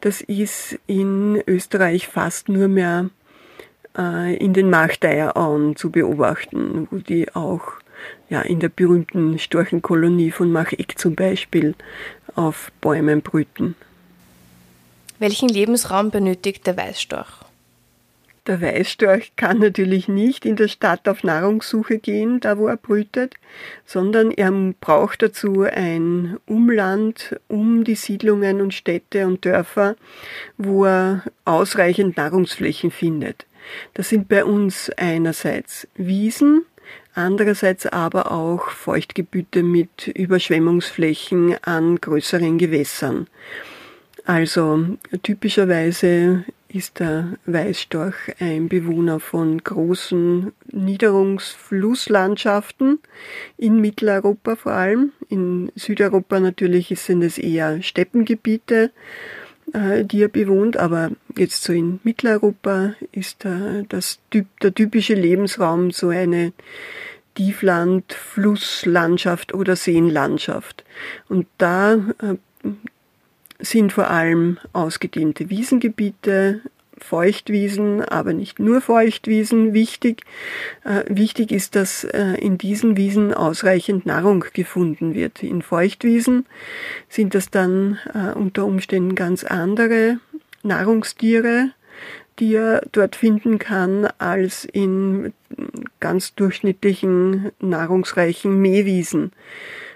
das 0.00 0.20
ist 0.20 0.78
in 0.86 1.42
Österreich 1.46 2.06
fast 2.06 2.48
nur 2.48 2.68
mehr 2.68 3.10
äh, 3.98 4.36
in 4.36 4.52
den 4.52 4.70
Markteirauen 4.70 5.74
zu 5.74 5.90
beobachten, 5.90 6.86
wo 6.90 6.98
die 6.98 7.34
auch 7.34 7.72
ja, 8.28 8.42
in 8.42 8.60
der 8.60 8.68
berühmten 8.68 9.38
Storchenkolonie 9.38 10.30
von 10.30 10.52
Macheck 10.52 10.98
zum 10.98 11.14
Beispiel 11.14 11.74
auf 12.34 12.70
Bäumen 12.80 13.22
brüten. 13.22 13.74
Welchen 15.18 15.48
Lebensraum 15.48 16.10
benötigt 16.10 16.66
der 16.66 16.76
Weißstorch? 16.76 17.45
Der 18.46 18.60
Weißstorch 18.60 19.32
kann 19.34 19.58
natürlich 19.58 20.06
nicht 20.06 20.44
in 20.44 20.54
der 20.54 20.68
Stadt 20.68 21.08
auf 21.08 21.24
Nahrungssuche 21.24 21.98
gehen, 21.98 22.38
da 22.38 22.58
wo 22.58 22.68
er 22.68 22.76
brütet, 22.76 23.34
sondern 23.84 24.30
er 24.30 24.52
braucht 24.80 25.22
dazu 25.22 25.62
ein 25.62 26.36
Umland 26.46 27.40
um 27.48 27.82
die 27.82 27.96
Siedlungen 27.96 28.60
und 28.60 28.72
Städte 28.72 29.26
und 29.26 29.44
Dörfer, 29.44 29.96
wo 30.58 30.84
er 30.84 31.24
ausreichend 31.44 32.16
Nahrungsflächen 32.16 32.92
findet. 32.92 33.46
Das 33.94 34.10
sind 34.10 34.28
bei 34.28 34.44
uns 34.44 34.90
einerseits 34.90 35.88
Wiesen, 35.96 36.64
andererseits 37.14 37.86
aber 37.86 38.30
auch 38.30 38.68
Feuchtgebiete 38.70 39.64
mit 39.64 40.06
Überschwemmungsflächen 40.06 41.56
an 41.62 41.96
größeren 42.00 42.58
Gewässern. 42.58 43.26
Also 44.24 44.98
typischerweise 45.22 46.44
ist 46.76 47.00
der 47.00 47.38
Weißstorch 47.46 48.34
ein 48.38 48.68
Bewohner 48.68 49.18
von 49.18 49.64
großen 49.64 50.52
Niederungsflusslandschaften 50.70 52.98
in 53.56 53.80
Mitteleuropa 53.80 54.56
vor 54.56 54.72
allem. 54.72 55.12
In 55.28 55.72
Südeuropa 55.74 56.38
natürlich 56.38 56.88
sind 57.00 57.22
es 57.22 57.38
eher 57.38 57.80
Steppengebiete, 57.82 58.90
äh, 59.72 60.04
die 60.04 60.20
er 60.22 60.28
bewohnt, 60.28 60.76
aber 60.76 61.12
jetzt 61.36 61.62
so 61.62 61.72
in 61.72 61.98
Mitteleuropa 62.04 62.92
ist 63.10 63.46
das, 63.88 64.18
der 64.32 64.74
typische 64.74 65.14
Lebensraum 65.14 65.92
so 65.92 66.10
eine 66.10 66.52
Tiefland, 67.34 68.12
Flusslandschaft 68.12 69.54
oder 69.54 69.76
Seenlandschaft. 69.76 70.84
Und 71.28 71.46
da 71.58 71.94
äh, 71.94 72.36
sind 73.58 73.92
vor 73.92 74.10
allem 74.10 74.58
ausgedehnte 74.72 75.50
Wiesengebiete, 75.50 76.60
Feuchtwiesen, 76.98 78.02
aber 78.02 78.32
nicht 78.32 78.58
nur 78.58 78.80
Feuchtwiesen 78.80 79.74
wichtig. 79.74 80.22
Äh, 80.84 81.04
wichtig 81.08 81.52
ist, 81.52 81.76
dass 81.76 82.04
äh, 82.04 82.34
in 82.40 82.58
diesen 82.58 82.96
Wiesen 82.96 83.34
ausreichend 83.34 84.06
Nahrung 84.06 84.44
gefunden 84.52 85.14
wird. 85.14 85.42
In 85.42 85.62
Feuchtwiesen 85.62 86.46
sind 87.08 87.34
das 87.34 87.50
dann 87.50 87.98
äh, 88.14 88.32
unter 88.32 88.64
Umständen 88.64 89.14
ganz 89.14 89.44
andere 89.44 90.20
Nahrungstiere, 90.62 91.70
die 92.38 92.54
er 92.54 92.82
dort 92.92 93.16
finden 93.16 93.58
kann, 93.58 94.06
als 94.18 94.64
in 94.64 95.32
ganz 96.00 96.34
durchschnittlichen, 96.34 97.50
nahrungsreichen 97.60 98.58
Mähwiesen. 98.60 99.32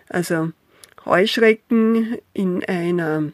Also 0.08 0.50
Heuschrecken 1.04 2.18
in 2.32 2.64
einer 2.64 3.32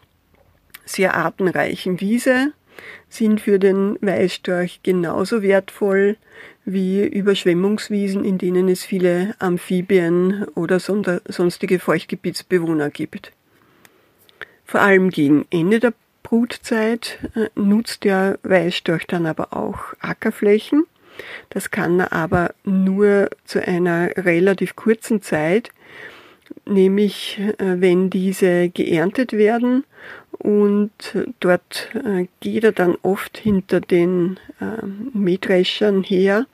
sehr 0.86 1.14
artenreichen 1.14 2.00
Wiese 2.00 2.52
sind 3.08 3.40
für 3.40 3.58
den 3.58 3.98
Weißstorch 4.00 4.80
genauso 4.82 5.42
wertvoll 5.42 6.16
wie 6.64 7.06
Überschwemmungswiesen, 7.06 8.24
in 8.24 8.38
denen 8.38 8.68
es 8.68 8.84
viele 8.84 9.34
Amphibien 9.38 10.46
oder 10.54 10.80
sonstige 10.80 11.78
Feuchtgebietsbewohner 11.78 12.90
gibt. 12.90 13.32
Vor 14.64 14.80
allem 14.80 15.10
gegen 15.10 15.46
Ende 15.50 15.78
der 15.78 15.92
Brutzeit 16.24 17.20
äh, 17.36 17.48
nutzt 17.54 18.02
der 18.02 18.40
Weißstorch 18.42 19.06
dann 19.06 19.26
aber 19.26 19.52
auch 19.52 19.94
Ackerflächen. 20.00 20.86
Das 21.50 21.70
kann 21.70 22.00
er 22.00 22.12
aber 22.12 22.52
nur 22.64 23.30
zu 23.44 23.64
einer 23.64 24.10
relativ 24.16 24.74
kurzen 24.74 25.22
Zeit, 25.22 25.70
nämlich 26.64 27.38
äh, 27.38 27.80
wenn 27.80 28.10
diese 28.10 28.68
geerntet 28.70 29.34
werden 29.34 29.84
und 30.46 30.92
dort 31.40 31.88
äh, 31.94 32.28
geht 32.38 32.62
er 32.62 32.70
dann 32.70 32.96
oft 33.02 33.36
hinter 33.36 33.80
den 33.80 34.38
Mähdreschern 35.12 36.04
her 36.04 36.46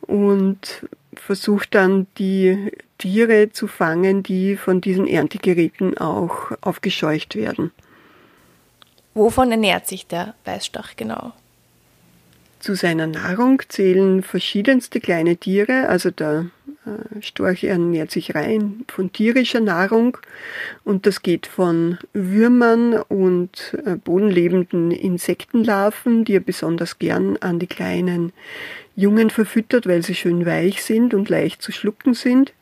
und 0.00 0.84
versucht 1.14 1.74
dann 1.76 2.08
die 2.18 2.72
Tiere 2.98 3.50
zu 3.52 3.68
fangen, 3.68 4.24
die 4.24 4.56
von 4.56 4.80
diesen 4.80 5.06
Erntegeräten 5.06 5.98
auch 5.98 6.50
aufgescheucht 6.62 7.36
werden. 7.36 7.70
Wovon 9.14 9.52
ernährt 9.52 9.86
sich 9.86 10.08
der 10.08 10.34
Weißstach 10.44 10.96
genau? 10.96 11.32
Zu 12.58 12.74
seiner 12.74 13.06
Nahrung 13.06 13.62
zählen 13.68 14.22
verschiedenste 14.22 15.00
kleine 15.00 15.36
Tiere, 15.36 15.88
also 15.88 16.10
der 16.10 16.46
Storch 17.20 17.64
ernährt 17.64 18.10
sich 18.10 18.34
rein 18.34 18.84
von 18.88 19.12
tierischer 19.12 19.60
Nahrung 19.60 20.18
und 20.82 21.06
das 21.06 21.22
geht 21.22 21.46
von 21.46 21.98
Würmern 22.12 22.94
und 22.94 23.78
äh, 23.84 23.94
bodenlebenden 23.96 24.90
Insektenlarven, 24.90 26.24
die 26.24 26.34
er 26.34 26.40
besonders 26.40 26.98
gern 26.98 27.36
an 27.36 27.60
die 27.60 27.68
kleinen 27.68 28.32
Jungen 28.96 29.30
verfüttert, 29.30 29.86
weil 29.86 30.02
sie 30.02 30.16
schön 30.16 30.44
weich 30.44 30.82
sind 30.82 31.14
und 31.14 31.28
leicht 31.28 31.62
zu 31.62 31.70
schlucken 31.70 32.14
sind, 32.14 32.52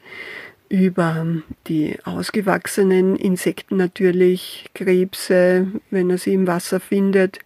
über 0.68 1.26
die 1.66 1.96
ausgewachsenen 2.04 3.16
Insekten 3.16 3.76
natürlich, 3.76 4.66
Krebse, 4.74 5.66
wenn 5.90 6.10
er 6.10 6.18
sie 6.18 6.34
im 6.34 6.46
Wasser 6.46 6.78
findet, 6.78 7.38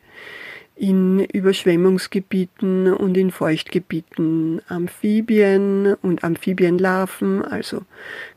in 0.76 1.20
Überschwemmungsgebieten 1.20 2.92
und 2.92 3.16
in 3.16 3.30
Feuchtgebieten 3.30 4.60
Amphibien 4.68 5.94
und 6.02 6.24
Amphibienlarven, 6.24 7.44
also 7.44 7.82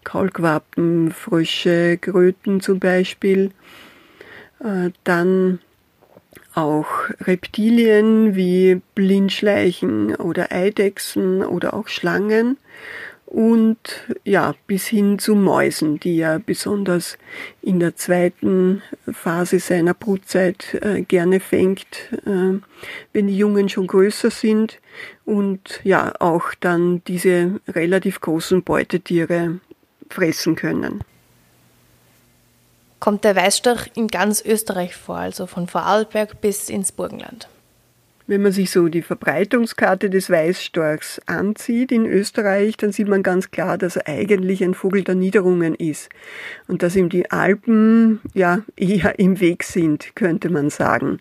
Kaulquappen, 0.04 1.12
Frösche, 1.12 1.98
Kröten 1.98 2.62
zum 2.62 2.80
Beispiel. 2.80 3.52
Äh, 4.60 4.92
dann 5.04 5.60
auch 6.54 7.10
Reptilien 7.22 8.36
wie 8.36 8.82
Blindschleichen 8.96 10.16
oder 10.16 10.52
Eidechsen 10.52 11.44
oder 11.44 11.74
auch 11.74 11.88
Schlangen 11.88 12.58
und 13.28 13.78
ja, 14.24 14.56
bis 14.68 14.88
hin 14.88 15.20
zu 15.20 15.36
Mäusen, 15.36 16.00
die 16.00 16.18
er 16.18 16.40
besonders 16.40 17.18
in 17.62 17.82
der 17.82 17.96
zweiten 17.98 18.82
Phase 19.12 19.60
seiner 19.60 19.94
Brutzeit 19.94 20.76
äh, 20.82 21.02
gerne 21.02 21.42
fängt, 21.42 21.86
äh, 22.26 22.60
wenn 23.12 23.28
die 23.28 23.38
Jungen 23.38 23.68
schon 23.68 23.86
größer 23.86 24.32
sind 24.32 24.80
und 25.26 25.82
ja, 25.84 26.14
auch 26.20 26.54
dann 26.62 27.04
diese 27.06 27.60
relativ 27.68 28.22
großen 28.22 28.64
Beutetiere 28.64 29.60
fressen 30.10 30.56
können. 30.56 31.04
Kommt 33.02 33.26
der 33.26 33.36
Weißstorch 33.36 33.92
in 33.96 34.08
ganz 34.08 34.42
Österreich 34.44 34.96
vor, 34.96 35.18
also 35.18 35.48
von 35.48 35.68
Vorarlberg 35.68 36.40
bis 36.40 36.70
ins 36.70 36.94
Burgenland? 36.94 37.50
Wenn 38.30 38.42
man 38.42 38.52
sich 38.52 38.72
so 38.72 38.90
die 38.90 39.04
Verbreitungskarte 39.04 40.10
des 40.10 40.30
Weißstorchs 40.30 41.22
ansieht 41.28 41.94
in 41.94 42.06
Österreich, 42.06 42.76
dann 42.76 42.92
sieht 42.92 43.08
man 43.08 43.24
ganz 43.24 43.52
klar, 43.52 43.78
dass 43.78 43.96
er 43.96 44.10
eigentlich 44.10 44.62
ein 44.62 44.74
Vogel 44.74 45.06
der 45.06 45.16
Niederungen 45.16 45.74
ist 45.74 46.10
und 46.68 46.84
dass 46.84 46.98
ihm 46.98 47.08
die 47.08 47.32
Alpen 47.32 48.20
ja 48.34 48.64
eher 48.76 49.18
im 49.18 49.40
Weg 49.40 49.64
sind, 49.64 50.14
könnte 50.18 50.50
man 50.50 50.70
sagen. 50.70 51.20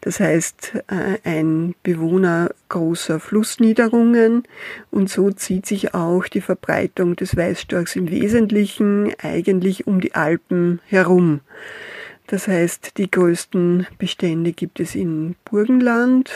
Das 0.00 0.18
heißt, 0.18 0.72
äh, 0.88 1.18
ein 1.22 1.76
Bewohner 1.84 2.50
großer 2.68 3.20
Flussniederungen 3.20 4.42
und 4.90 5.08
so 5.08 5.30
zieht 5.30 5.66
sich 5.66 5.94
auch 5.94 6.26
die 6.26 6.40
Verbreitung 6.40 7.14
des 7.14 7.36
Weißstorchs 7.36 7.94
im 7.94 8.10
Wesentlichen 8.10 9.12
eigentlich 9.22 9.86
um 9.86 10.00
die 10.00 10.16
Alpen 10.16 10.80
herum. 10.86 11.42
Das 12.30 12.46
heißt, 12.46 12.96
die 12.96 13.10
größten 13.10 13.88
Bestände 13.98 14.52
gibt 14.52 14.78
es 14.78 14.94
in 14.94 15.34
Burgenland, 15.44 16.30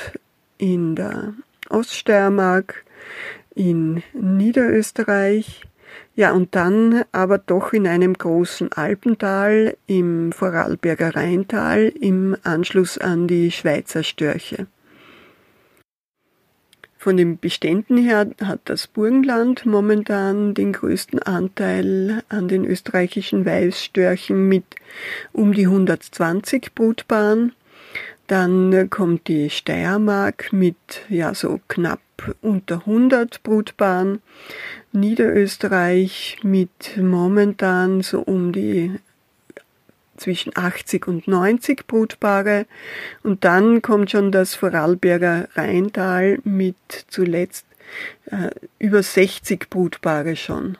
in 0.58 0.96
der 0.96 1.34
Oststeiermark, 1.70 2.84
in 3.54 4.02
Niederösterreich, 4.12 5.62
ja, 6.16 6.32
und 6.32 6.56
dann 6.56 7.04
aber 7.12 7.38
doch 7.38 7.72
in 7.72 7.86
einem 7.86 8.14
großen 8.14 8.72
Alpental 8.72 9.76
im 9.86 10.32
Vorarlberger 10.32 11.14
Rheintal 11.14 11.92
im 12.00 12.36
Anschluss 12.42 12.98
an 12.98 13.28
die 13.28 13.52
Schweizer 13.52 14.02
Störche. 14.02 14.66
Von 17.04 17.18
den 17.18 17.38
Beständen 17.38 17.98
her 17.98 18.30
hat 18.42 18.60
das 18.64 18.86
Burgenland 18.86 19.66
momentan 19.66 20.54
den 20.54 20.72
größten 20.72 21.18
Anteil 21.18 22.22
an 22.30 22.48
den 22.48 22.64
österreichischen 22.64 23.44
Weißstörchen 23.44 24.48
mit 24.48 24.64
um 25.34 25.52
die 25.52 25.66
120 25.66 26.74
Brutpaaren. 26.74 27.52
Dann 28.26 28.88
kommt 28.88 29.28
die 29.28 29.50
Steiermark 29.50 30.50
mit 30.54 30.76
ja 31.10 31.34
so 31.34 31.60
knapp 31.68 32.00
unter 32.40 32.76
100 32.76 33.42
Brutpaaren. 33.42 34.22
Niederösterreich 34.92 36.38
mit 36.42 36.96
momentan 36.96 38.00
so 38.00 38.20
um 38.20 38.50
die 38.50 38.94
zwischen 40.16 40.52
80 40.56 41.06
und 41.08 41.28
90 41.28 41.86
Brutpaare. 41.86 42.66
Und 43.22 43.44
dann 43.44 43.82
kommt 43.82 44.10
schon 44.10 44.32
das 44.32 44.54
Vorarlberger 44.54 45.48
Rheintal 45.54 46.38
mit 46.44 46.76
zuletzt 47.08 47.66
äh, 48.26 48.50
über 48.78 49.02
60 49.02 49.68
Brutpaare 49.70 50.36
schon. 50.36 50.78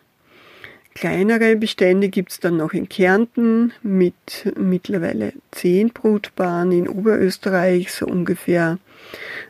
Kleinere 0.94 1.56
Bestände 1.56 2.08
gibt 2.08 2.30
es 2.30 2.40
dann 2.40 2.56
noch 2.56 2.72
in 2.72 2.88
Kärnten 2.88 3.72
mit 3.82 4.52
mittlerweile 4.56 5.32
10 5.50 5.88
Brutpaaren, 5.90 6.70
in 6.70 6.88
Oberösterreich 6.88 7.92
so 7.92 8.06
ungefähr 8.06 8.78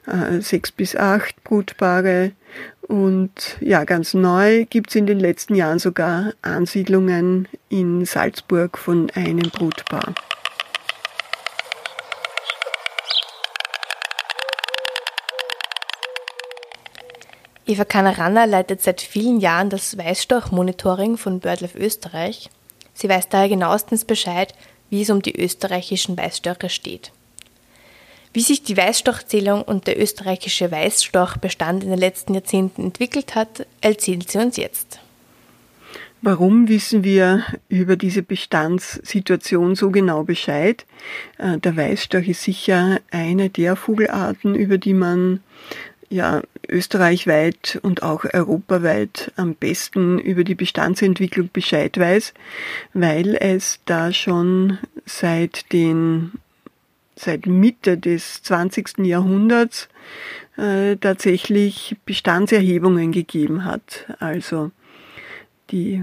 äh, 0.07 0.40
6 0.40 0.73
bis 0.73 0.97
8 0.97 1.44
Brutpaare 1.44 2.33
und 2.88 3.57
ja, 3.61 3.85
ganz 3.85 4.14
neu 4.14 4.66
gibt 4.66 4.90
es 4.90 4.97
in 4.97 5.07
den 5.07 5.18
letzten 5.18 5.55
Jahren 5.55 5.79
sogar 5.79 6.33
Ansiedlungen 6.42 7.49
in 7.68 8.05
Salzburg 8.05 8.79
von 8.79 9.11
einem 9.14 9.51
Brutpaar. 9.51 10.14
Eva 17.66 17.87
Kanaranna 17.87 18.44
leitet 18.44 18.83
seit 18.83 19.01
vielen 19.01 19.40
Jahren 19.40 19.70
das 19.70 19.97
Weißstorch-Monitoring 19.97 21.16
von 21.16 21.40
BirdLife 21.40 21.79
Österreich. 21.79 22.51
Sie 22.92 23.09
weiß 23.09 23.31
daher 23.31 23.49
genauestens 23.49 24.05
Bescheid, 24.05 24.55
wie 24.90 25.01
es 25.01 25.09
um 25.09 25.23
die 25.23 25.35
österreichischen 25.35 26.18
Weißstörche 26.18 26.68
steht. 26.68 27.11
Wie 28.35 28.40
sich 28.40 28.64
die 28.64 28.77
Weißstorchzählung 28.77 29.62
und 29.62 29.87
der 29.87 30.01
österreichische 30.01 30.68
Weißstorchbestand 30.73 31.85
in 31.85 31.90
den 31.90 31.99
letzten 32.01 32.35
Jahrzehnten 32.35 32.83
entwickelt 32.83 33.37
hat, 33.37 33.64
erzählt 33.81 34.29
sie 34.29 34.38
uns 34.38 34.57
jetzt. 34.57 34.99
Warum 36.20 36.68
wissen 36.68 37.05
wir 37.05 37.44
über 37.68 37.94
diese 37.94 38.23
Bestandssituation 38.23 39.77
so 39.77 39.90
genau 39.92 40.25
Bescheid? 40.25 40.85
Äh, 41.38 41.59
der 41.59 41.77
Weißstorch 41.77 42.29
ist 42.29 42.42
sicher 42.42 42.99
eine 43.12 43.51
der 43.51 43.77
Vogelarten, 43.77 44.57
über 44.57 44.79
die 44.79 44.94
man 44.94 45.38
ja 46.09 46.42
österreichweit 46.68 47.79
und 47.83 48.03
auch 48.03 48.25
europaweit 48.25 49.33
am 49.37 49.55
besten 49.55 50.18
über 50.18 50.42
die 50.42 50.57
Bestandsentwicklung 50.57 51.51
Bescheid 51.53 51.97
weiß, 51.97 52.35
weil 52.94 53.37
es 53.37 53.79
da 53.85 54.12
schon 54.12 54.79
seit 55.07 55.73
den 55.73 56.33
seit 57.16 57.46
Mitte 57.46 57.98
des 57.98 58.42
20. 58.42 58.98
Jahrhunderts 58.98 59.88
äh, 60.57 60.96
tatsächlich 60.96 61.96
Bestandserhebungen 62.05 63.12
gegeben 63.12 63.64
hat. 63.64 64.07
Also 64.18 64.70
die 65.70 66.03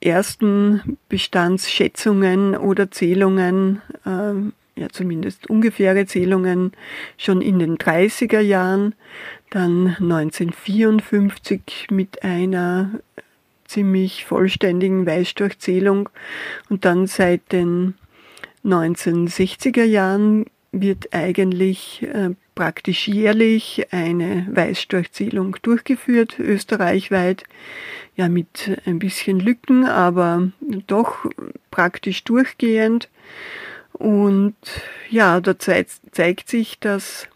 ersten 0.00 0.98
Bestandsschätzungen 1.08 2.56
oder 2.56 2.90
Zählungen 2.90 3.82
äh, 4.04 4.34
ja 4.78 4.88
zumindest 4.90 5.50
ungefähre 5.50 6.06
Zählungen 6.06 6.72
schon 7.16 7.42
in 7.42 7.58
den 7.58 7.76
30er 7.76 8.40
Jahren, 8.40 8.94
dann 9.50 9.96
1954 9.98 11.88
mit 11.90 12.22
einer 12.22 12.90
ziemlich 13.64 14.24
vollständigen 14.24 15.06
Weißstorchzählung 15.06 16.08
und 16.70 16.84
dann 16.84 17.06
seit 17.06 17.52
den 17.52 17.94
1960er 18.68 19.84
Jahren 19.84 20.46
wird 20.72 21.14
eigentlich 21.14 22.02
äh, 22.02 22.30
praktisch 22.54 23.08
jährlich 23.08 23.86
eine 23.92 24.46
Weißstorchzählung 24.50 25.56
durchgeführt, 25.62 26.38
österreichweit, 26.38 27.44
ja 28.16 28.28
mit 28.28 28.78
ein 28.84 28.98
bisschen 28.98 29.40
Lücken, 29.40 29.86
aber 29.86 30.50
doch 30.86 31.26
praktisch 31.70 32.24
durchgehend. 32.24 33.08
Und 33.92 34.56
ja, 35.08 35.40
da 35.40 35.58
zeigt 35.58 36.48
sich, 36.48 36.78
dass 36.78 37.28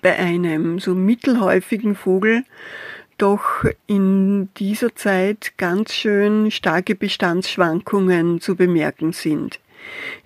bei 0.00 0.16
einem 0.16 0.80
so 0.80 0.94
mittelhäufigen 0.94 1.94
Vogel 1.94 2.44
doch 3.18 3.64
in 3.86 4.48
dieser 4.56 4.94
Zeit 4.96 5.52
ganz 5.56 5.94
schön 5.94 6.50
starke 6.50 6.94
Bestandsschwankungen 6.94 8.40
zu 8.40 8.56
bemerken 8.56 9.12
sind. 9.12 9.60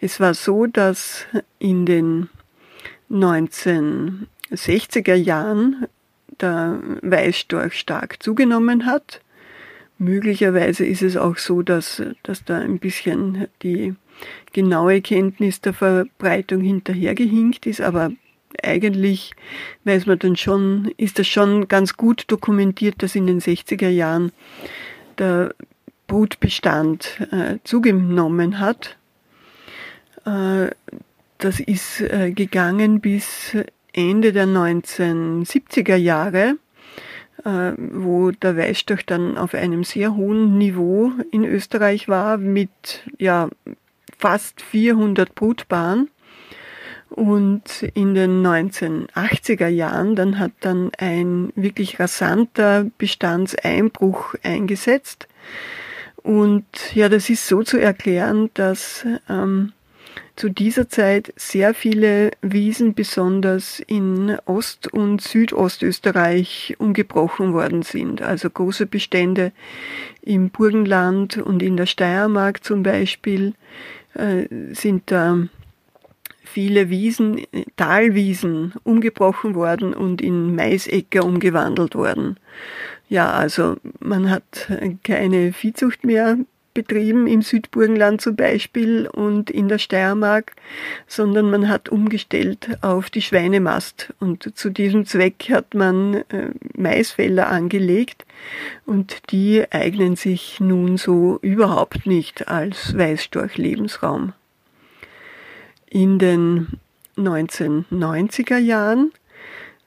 Es 0.01 0.21
war 0.21 0.35
so, 0.35 0.66
dass 0.66 1.27
in 1.59 1.87
den 1.87 2.29
1960er 3.11 5.14
Jahren 5.14 5.87
der 6.40 6.81
Weißstorch 7.03 7.75
stark 7.75 8.23
zugenommen 8.23 8.87
hat. 8.87 9.21
Möglicherweise 9.99 10.85
ist 10.85 11.03
es 11.03 11.16
auch 11.16 11.38
so, 11.38 11.62
dass, 11.62 12.03
dass 12.23 12.45
da 12.45 12.59
ein 12.59 12.79
bisschen 12.79 13.49
die 13.62 13.95
genaue 14.53 15.01
Kenntnis 15.01 15.61
der 15.61 15.73
Verbreitung 15.73 16.61
hinterhergehinkt 16.61 17.66
ist, 17.66 17.81
aber 17.81 18.11
eigentlich 18.62 19.33
weiß 19.85 20.07
man 20.07 20.19
dann 20.19 20.37
schon, 20.37 20.92
ist 20.97 21.19
das 21.19 21.29
schon 21.29 21.69
ganz 21.69 21.97
gut 21.97 22.25
dokumentiert, 22.29 23.03
dass 23.03 23.14
in 23.14 23.27
den 23.27 23.40
60er 23.40 23.88
Jahren 23.88 24.33
der 25.19 25.55
Brutbestand 26.07 27.27
äh, 27.33 27.59
zugenommen 27.64 28.61
hat. 28.61 28.97
Äh, 30.27 30.71
das 31.39 31.61
ist 31.61 32.01
äh, 32.01 32.33
gegangen 32.33 33.01
bis 33.01 33.57
Ende 33.93 34.33
der 34.33 34.47
1970er 34.47 35.97
Jahre, 35.97 36.57
äh, 37.45 37.73
wo 37.77 38.31
der 38.31 38.57
Weißstorch 38.57 39.07
dann 39.07 39.39
auf 39.39 39.55
einem 39.55 39.85
sehr 39.85 40.17
hohen 40.17 40.59
Niveau 40.59 41.12
in 41.31 41.45
Österreich 41.45 42.09
war 42.09 42.37
mit 42.37 43.05
ja, 43.19 43.49
fast 44.19 44.61
400 44.61 45.35
Brutpaaren. 45.35 46.11
Und 47.09 47.85
in 47.95 48.15
den 48.15 48.45
1980er 48.45 49.69
Jahren, 49.69 50.17
dann 50.17 50.41
hat 50.41 50.51
dann 50.61 50.91
ein 50.99 51.53
wirklich 51.55 52.01
rasanter 52.01 52.87
Bestandseinbruch 52.99 54.35
eingesetzt. 54.43 55.29
Und 56.17 56.67
ja, 56.95 57.09
das 57.09 57.31
ist 57.31 57.47
so 57.47 57.62
zu 57.62 57.79
erklären, 57.79 58.51
dass 58.55 59.07
ähm, 59.29 59.73
zu 60.37 60.51
dieser 60.51 60.88
Zeit 60.88 61.33
sehr 61.37 61.72
viele 61.72 62.31
Wiesen, 62.42 62.94
besonders 62.94 63.81
in 63.81 64.37
Ost- 64.44 64.92
und 64.92 65.22
Südostösterreich, 65.22 66.77
umgebrochen 66.79 67.55
worden 67.55 67.83
sind. 67.83 68.20
Also 68.20 68.51
große 68.51 68.87
Bestände 68.87 69.53
im 70.20 70.51
Burgenland 70.51 71.38
und 71.38 71.62
in 71.62 71.77
der 71.77 71.87
Steiermark 71.87 72.62
zum 72.62 72.83
Beispiel 72.83 73.55
äh, 74.14 74.46
sind 74.72 75.11
da 75.11 75.49
viele 76.44 76.90
Wiesen, 76.90 77.42
Talwiesen 77.77 78.75
umgebrochen 78.85 79.55
worden 79.55 79.94
und 79.94 80.20
in 80.20 80.55
Maisäcker 80.55 81.25
umgewandelt 81.25 81.94
worden. 81.94 82.37
Ja, 83.09 83.31
also 83.33 83.77
man 84.01 84.31
hat 84.31 84.70
keine 85.03 85.53
Viehzucht 85.53 86.05
mehr 86.05 86.38
betrieben 86.77 87.27
im 87.27 87.41
Südburgenland 87.41 88.21
zum 88.21 88.37
Beispiel 88.37 89.09
und 89.09 89.51
in 89.51 89.69
der 89.69 89.79
Steiermark, 89.79 90.53
sondern 91.07 91.51
man 91.51 91.71
hat 91.71 91.89
umgestellt 91.89 92.69
auf 92.83 93.09
die 93.09 93.23
Schweinemast. 93.23 94.12
Und 94.21 94.53
zu 94.55 94.69
diesem 94.69 95.07
Zweck 95.07 95.49
hat 95.51 95.73
man 95.73 96.15
äh, 96.15 96.51
Maisfelder 96.77 97.49
angelegt 97.49 98.27
und 98.85 99.31
die 99.31 99.65
eignen 99.71 100.17
sich 100.17 100.61
nun 100.61 100.99
so 100.99 101.39
überhaupt 101.41 102.07
nicht 102.07 102.47
als 102.47 102.95
Weißstorch-Lebensraum. 102.95 104.35
In 105.89 106.19
den 106.19 106.79
1990er 107.17 108.59
Jahren 108.59 109.12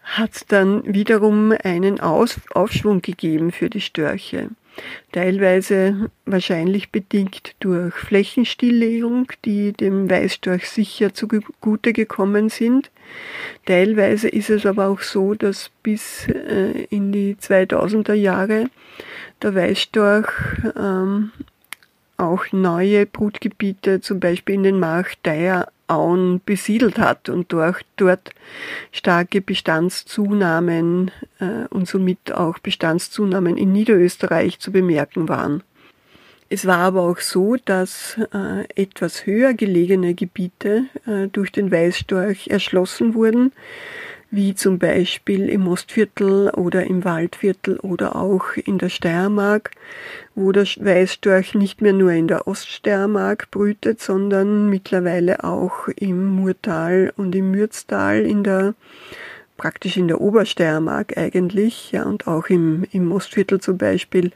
hat 0.02 0.32
es 0.34 0.46
dann 0.48 0.92
wiederum 0.92 1.54
einen 1.64 2.00
Aufschwung 2.00 3.04
gegeben 3.04 3.52
für 3.52 3.70
die 3.70 3.82
Störche. 3.82 4.50
Teilweise 5.12 6.10
wahrscheinlich 6.26 6.92
bedingt 6.92 7.56
durch 7.60 7.94
Flächenstilllegung, 7.94 9.28
die 9.44 9.74
dem 9.74 10.10
Weißstorch 10.10 10.70
sicher 10.70 11.14
zugute 11.14 11.94
gekommen 11.94 12.50
sind. 12.50 12.92
Teilweise 13.66 14.30
ist 14.30 14.50
es 14.50 14.66
aber 14.66 14.88
auch 14.88 15.02
so, 15.02 15.34
dass 15.34 15.72
bis 15.84 16.28
äh, 16.28 16.86
in 16.90 17.12
die 17.12 17.36
2000er 17.36 18.14
Jahre 18.14 18.70
der 19.42 19.56
Weißstorch 19.56 20.30
ähm, 20.78 21.32
auch 22.18 22.46
neue 22.52 23.06
Brutgebiete, 23.06 24.02
zum 24.02 24.20
Beispiel 24.20 24.56
in 24.56 24.64
den 24.64 24.80
Marchteier-Auen, 25.90 26.42
besiedelt 26.46 26.98
hat 26.98 27.30
und 27.30 27.52
dort, 27.52 27.86
dort 27.98 28.32
starke 28.92 29.42
Bestandszunahmen 29.42 31.12
äh, 31.40 31.68
und 31.70 31.88
somit 31.88 32.32
auch 32.32 32.60
Bestandszunahmen 32.60 33.58
in 33.58 33.72
Niederösterreich 33.72 34.60
zu 34.60 34.72
bemerken 34.72 35.28
waren. 35.28 35.64
Es 36.52 36.66
war 36.66 36.80
aber 36.80 37.04
auch 37.04 37.20
so, 37.20 37.58
dass 37.64 38.18
äh, 38.34 38.64
etwas 38.82 39.26
höher 39.26 39.54
gelegene 39.54 40.16
Gebiete 40.16 40.86
äh, 41.06 41.28
durch 41.28 41.52
den 41.52 41.72
Weißstorch 41.72 42.48
erschlossen 42.48 43.14
wurden, 43.14 43.52
wie 44.32 44.54
zum 44.54 44.78
Beispiel 44.78 45.50
im 45.50 45.68
Ostviertel 45.68 46.50
oder 46.52 46.86
im 46.86 47.04
Waldviertel 47.04 47.80
oder 47.80 48.16
auch 48.16 48.54
in 48.56 48.78
der 48.78 48.90
Steiermark, 48.90 49.72
wo 50.36 50.52
der 50.52 50.66
Weißstorch 50.66 51.56
nicht 51.56 51.82
mehr 51.82 51.94
nur 51.94 52.12
in 52.12 52.28
der 52.28 52.48
Oststeiermark 52.48 53.50
brütet, 53.50 54.02
sondern 54.02 54.70
mittlerweile 54.70 55.44
auch 55.44 55.88
im 55.88 56.28
Murtal 56.28 57.12
und 57.18 57.34
im 57.34 57.52
Mürztal 57.52 58.22
in 58.22 58.44
der 58.44 58.76
praktisch 59.58 59.98
in 59.98 60.08
der 60.08 60.22
Obersteiermark 60.22 61.18
eigentlich, 61.18 61.92
ja, 61.92 62.04
und 62.04 62.28
auch 62.28 62.48
im, 62.48 62.86
im 62.94 63.12
Ostviertel 63.12 63.60
zum 63.60 63.78
Beispiel, 63.78 64.32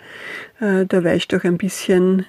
äh, 0.60 0.86
der 0.86 1.02
Weißstorch 1.06 1.46
ein 1.46 1.58
bisschen 1.58 2.26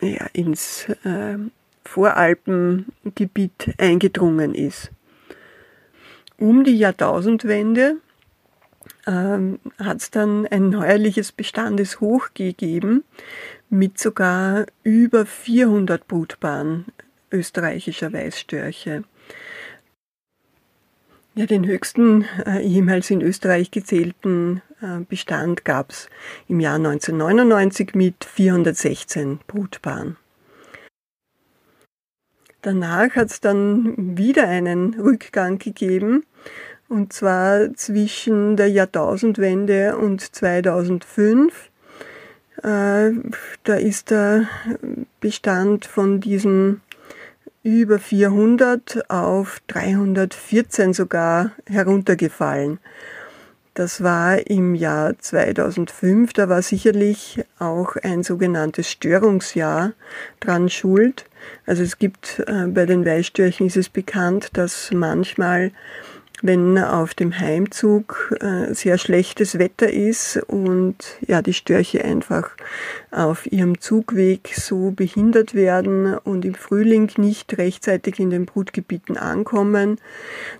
ja, 0.00 0.26
ins 0.32 0.88
äh, 1.04 1.36
Voralpengebiet 1.84 3.74
eingedrungen 3.76 4.54
ist 4.54 4.90
um 6.38 6.64
die 6.64 6.76
Jahrtausendwende 6.76 7.96
ähm, 9.06 9.58
hat 9.78 9.98
es 9.98 10.10
dann 10.10 10.46
ein 10.46 10.70
neuerliches 10.70 11.32
Bestandeshoch 11.32 12.30
gegeben 12.34 13.04
mit 13.70 13.98
sogar 13.98 14.66
über 14.82 15.26
400 15.26 16.06
Brutpaaren 16.06 16.86
österreichischer 17.30 18.12
Weißstörche. 18.12 19.04
Ja, 21.36 21.46
den 21.46 21.66
höchsten 21.66 22.26
äh, 22.46 22.60
jemals 22.60 23.10
in 23.10 23.20
Österreich 23.20 23.72
gezählten 23.72 24.62
äh, 24.80 25.00
Bestand 25.08 25.64
gab 25.64 25.90
es 25.90 26.08
im 26.46 26.60
Jahr 26.60 26.76
1999 26.76 27.94
mit 27.94 28.24
416 28.24 29.40
Brutpaaren. 29.48 30.16
Danach 32.64 33.14
hat 33.14 33.30
es 33.30 33.42
dann 33.42 34.16
wieder 34.16 34.48
einen 34.48 34.98
Rückgang 34.98 35.58
gegeben, 35.58 36.24
und 36.88 37.12
zwar 37.12 37.74
zwischen 37.74 38.56
der 38.56 38.70
Jahrtausendwende 38.70 39.98
und 39.98 40.22
2005. 40.22 41.68
Äh, 42.62 43.10
da 43.64 43.74
ist 43.74 44.10
der 44.10 44.48
Bestand 45.20 45.84
von 45.84 46.20
diesen 46.20 46.80
über 47.62 47.98
400 47.98 49.10
auf 49.10 49.60
314 49.66 50.94
sogar 50.94 51.50
heruntergefallen. 51.66 52.78
Das 53.74 54.02
war 54.02 54.38
im 54.46 54.74
Jahr 54.74 55.18
2005, 55.18 56.32
da 56.32 56.48
war 56.48 56.62
sicherlich 56.62 57.44
auch 57.58 57.96
ein 57.96 58.22
sogenanntes 58.22 58.90
Störungsjahr 58.90 59.92
dran 60.40 60.70
schuld. 60.70 61.26
Also 61.66 61.82
es 61.82 61.98
gibt 61.98 62.42
äh, 62.46 62.66
bei 62.66 62.86
den 62.86 63.04
Weißstörchen 63.04 63.66
ist 63.66 63.76
es 63.76 63.88
bekannt, 63.88 64.50
dass 64.54 64.90
manchmal 64.92 65.72
wenn 66.44 66.76
auf 66.78 67.14
dem 67.14 67.38
Heimzug 67.38 68.36
äh, 68.40 68.74
sehr 68.74 68.98
schlechtes 68.98 69.58
Wetter 69.58 69.90
ist 69.90 70.36
und 70.46 70.96
ja, 71.26 71.40
die 71.40 71.54
Störche 71.54 72.04
einfach 72.04 72.50
auf 73.10 73.50
ihrem 73.50 73.80
Zugweg 73.80 74.52
so 74.54 74.90
behindert 74.90 75.54
werden 75.54 76.18
und 76.18 76.44
im 76.44 76.54
Frühling 76.54 77.10
nicht 77.16 77.56
rechtzeitig 77.56 78.18
in 78.18 78.28
den 78.28 78.44
Brutgebieten 78.44 79.16
ankommen, 79.16 79.98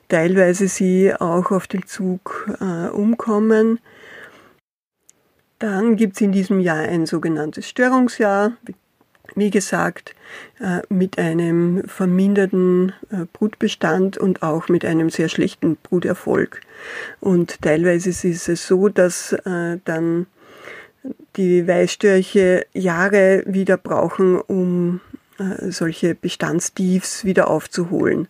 teilweise 0.09 0.69
sie 0.69 1.13
auch 1.15 1.51
auf 1.51 1.67
dem 1.67 1.87
Zug 1.87 2.51
äh, 2.63 2.89
umkommen. 2.89 3.79
Dann 5.59 5.97
gibt 5.97 6.15
es 6.17 6.23
in 6.23 6.33
diesem 6.33 6.61
Jahr 6.61 6.79
ein 6.79 7.05
sogenanntes 7.05 7.69
Störungsjahr, 7.69 8.53
wie 9.35 9.51
gesagt, 9.51 10.15
äh, 10.61 10.81
mit 10.89 11.19
einem 11.19 11.83
verminderten 11.87 12.93
äh, 13.11 13.27
Brutbestand 13.33 14.19
und 14.19 14.43
auch 14.43 14.69
mit 14.69 14.85
einem 14.85 15.11
sehr 15.11 15.29
schlechten 15.29 15.77
Bruterfolg. 15.77 16.61
Und 17.21 17.61
teilweise 17.63 18.11
ist 18.11 18.49
es 18.49 18.67
so, 18.67 18.89
dass 18.89 19.33
äh, 19.33 19.79
dann 19.85 20.27
die 21.37 21.67
Weißstörche 21.67 22.67
Jahre 22.73 23.43
wieder 23.47 23.77
brauchen, 23.77 24.41
um 24.41 25.01
solche 25.69 26.15
Bestandstiefs 26.15 27.25
wieder 27.25 27.49
aufzuholen. 27.49 28.29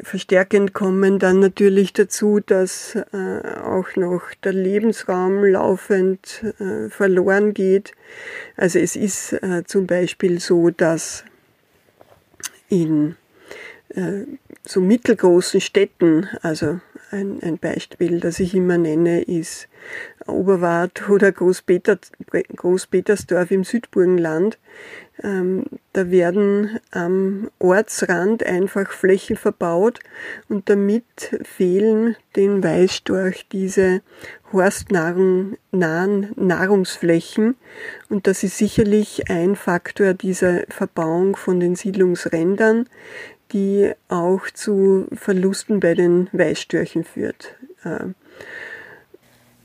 Verstärkend 0.00 0.74
kommen 0.74 1.18
dann 1.18 1.40
natürlich 1.40 1.92
dazu, 1.92 2.38
dass 2.38 2.94
äh, 2.94 3.58
auch 3.64 3.96
noch 3.96 4.22
der 4.44 4.52
Lebensraum 4.52 5.44
laufend 5.44 6.44
äh, 6.60 6.88
verloren 6.88 7.52
geht. 7.52 7.92
Also 8.56 8.78
es 8.78 8.94
ist 8.94 9.32
äh, 9.32 9.64
zum 9.66 9.86
Beispiel 9.86 10.38
so, 10.38 10.70
dass 10.70 11.24
in 12.68 13.16
äh, 13.88 14.24
so 14.64 14.80
mittelgroßen 14.80 15.60
Städten, 15.60 16.28
also 16.42 16.80
ein, 17.10 17.42
ein 17.42 17.58
Beispiel, 17.58 18.20
das 18.20 18.38
ich 18.38 18.54
immer 18.54 18.78
nenne, 18.78 19.22
ist 19.22 19.68
Oberwart 20.28 21.08
oder 21.08 21.32
Großpetersdorf 21.32 23.50
im 23.50 23.64
Südburgenland. 23.64 24.58
Ähm, 25.22 25.64
da 25.92 26.10
werden 26.10 26.80
am 26.92 27.50
Ortsrand 27.58 28.44
einfach 28.44 28.90
Flächen 28.90 29.36
verbaut 29.36 29.98
und 30.48 30.70
damit 30.70 31.04
fehlen 31.42 32.14
den 32.36 32.62
Weißstorch 32.62 33.48
diese 33.50 34.02
horstnahen 34.52 35.56
Nahrungsflächen 35.72 37.56
und 38.08 38.28
das 38.28 38.44
ist 38.44 38.58
sicherlich 38.58 39.28
ein 39.28 39.56
Faktor 39.56 40.14
dieser 40.14 40.62
Verbauung 40.68 41.34
von 41.34 41.58
den 41.58 41.74
Siedlungsrändern, 41.74 42.88
die 43.52 43.90
auch 44.08 44.48
zu 44.52 45.08
Verlusten 45.12 45.80
bei 45.80 45.94
den 45.94 46.28
Weißstörchen 46.32 47.02
führt. 47.02 47.56
Äh, 47.82 48.10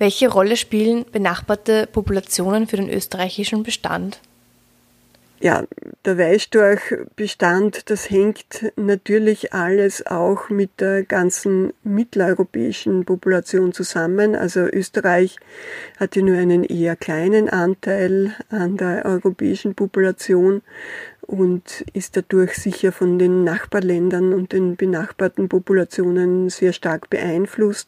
Welche 0.03 0.29
Rolle 0.29 0.57
spielen 0.57 1.05
benachbarte 1.09 1.87
Populationen 1.89 2.67
für 2.67 2.75
den 2.75 2.89
österreichischen 2.89 3.63
Bestand? 3.63 4.19
Ja, 5.39 5.63
der 6.03 6.17
Weißstorchbestand, 6.17 7.89
das 7.89 8.09
hängt 8.09 8.69
natürlich 8.75 9.53
alles 9.53 10.05
auch 10.05 10.49
mit 10.49 10.81
der 10.81 11.03
ganzen 11.03 11.71
mitteleuropäischen 11.85 13.05
Population 13.05 13.71
zusammen. 13.71 14.35
Also 14.35 14.65
Österreich 14.65 15.37
hat 15.97 16.17
ja 16.17 16.21
nur 16.21 16.37
einen 16.37 16.65
eher 16.65 16.97
kleinen 16.97 17.47
Anteil 17.47 18.35
an 18.49 18.75
der 18.75 19.05
europäischen 19.05 19.73
Population 19.73 20.63
und 21.21 21.85
ist 21.93 22.17
dadurch 22.17 22.55
sicher 22.55 22.91
von 22.91 23.19
den 23.19 23.45
Nachbarländern 23.45 24.33
und 24.33 24.51
den 24.51 24.75
benachbarten 24.75 25.47
Populationen 25.47 26.49
sehr 26.49 26.73
stark 26.73 27.09
beeinflusst. 27.09 27.87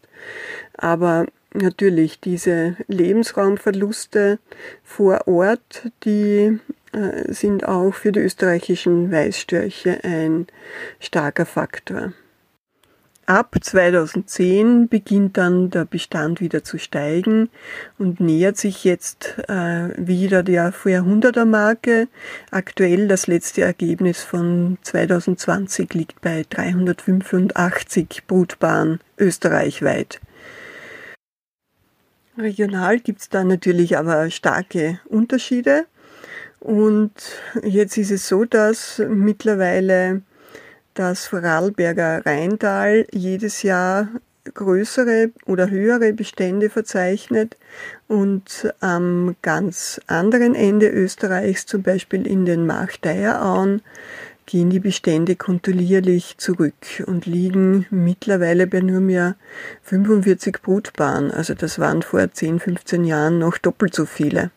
Aber 0.77 1.25
natürlich 1.55 2.19
diese 2.19 2.75
Lebensraumverluste 2.87 4.39
vor 4.83 5.27
Ort, 5.27 5.89
die 6.03 6.59
äh, 6.91 7.31
sind 7.31 7.67
auch 7.67 7.93
für 7.93 8.11
die 8.11 8.21
österreichischen 8.21 9.11
Weißstörche 9.11 10.03
ein 10.03 10.47
starker 10.99 11.45
Faktor. 11.45 12.13
Ab 13.27 13.55
2010 13.59 14.87
beginnt 14.87 15.37
dann 15.37 15.71
der 15.71 15.85
Bestand 15.85 16.41
wieder 16.41 16.63
zu 16.63 16.77
steigen 16.77 17.49
und 17.97 18.19
nähert 18.19 18.55
sich 18.55 18.83
jetzt 18.83 19.39
äh, 19.47 19.89
wieder 19.97 20.43
der 20.43 20.71
Vorjahrhunderter 20.71 21.45
Marke. 21.45 22.07
Aktuell 22.51 23.07
das 23.07 23.25
letzte 23.25 23.63
Ergebnis 23.63 24.21
von 24.21 24.77
2020 24.83 25.91
liegt 25.95 26.21
bei 26.21 26.45
385 26.47 28.27
Brutbahnen 28.27 28.99
österreichweit. 29.17 30.21
Regional 32.37 32.99
gibt 32.99 33.21
es 33.21 33.29
da 33.29 33.43
natürlich 33.43 33.97
aber 33.97 34.29
starke 34.29 34.99
Unterschiede. 35.05 35.85
Und 36.59 37.11
jetzt 37.63 37.97
ist 37.97 38.11
es 38.11 38.27
so, 38.27 38.45
dass 38.45 39.01
mittlerweile 39.07 40.21
das 40.93 41.27
Vorarlberger 41.27 42.25
Rheintal 42.25 43.05
jedes 43.11 43.63
Jahr 43.63 44.09
größere 44.53 45.31
oder 45.45 45.69
höhere 45.69 46.13
Bestände 46.13 46.69
verzeichnet 46.69 47.57
und 48.07 48.73
am 48.79 49.35
ganz 49.41 49.99
anderen 50.07 50.55
Ende 50.55 50.89
Österreichs, 50.89 51.65
zum 51.65 51.83
Beispiel 51.83 52.27
in 52.27 52.45
den 52.45 52.65
Markdeirauen, 52.65 53.81
gehen 54.45 54.69
die 54.69 54.79
Bestände 54.79 55.35
kontinuierlich 55.35 56.37
zurück 56.37 57.03
und 57.05 57.25
liegen 57.25 57.85
mittlerweile 57.89 58.67
bei 58.67 58.81
nur 58.81 59.01
mehr 59.01 59.35
45 59.83 60.61
Brutbahnen. 60.61 61.31
Also 61.31 61.53
das 61.53 61.79
waren 61.79 62.01
vor 62.01 62.31
10, 62.31 62.59
15 62.59 63.03
Jahren 63.03 63.39
noch 63.39 63.57
doppelt 63.57 63.95
so 63.95 64.05
viele. 64.05 64.51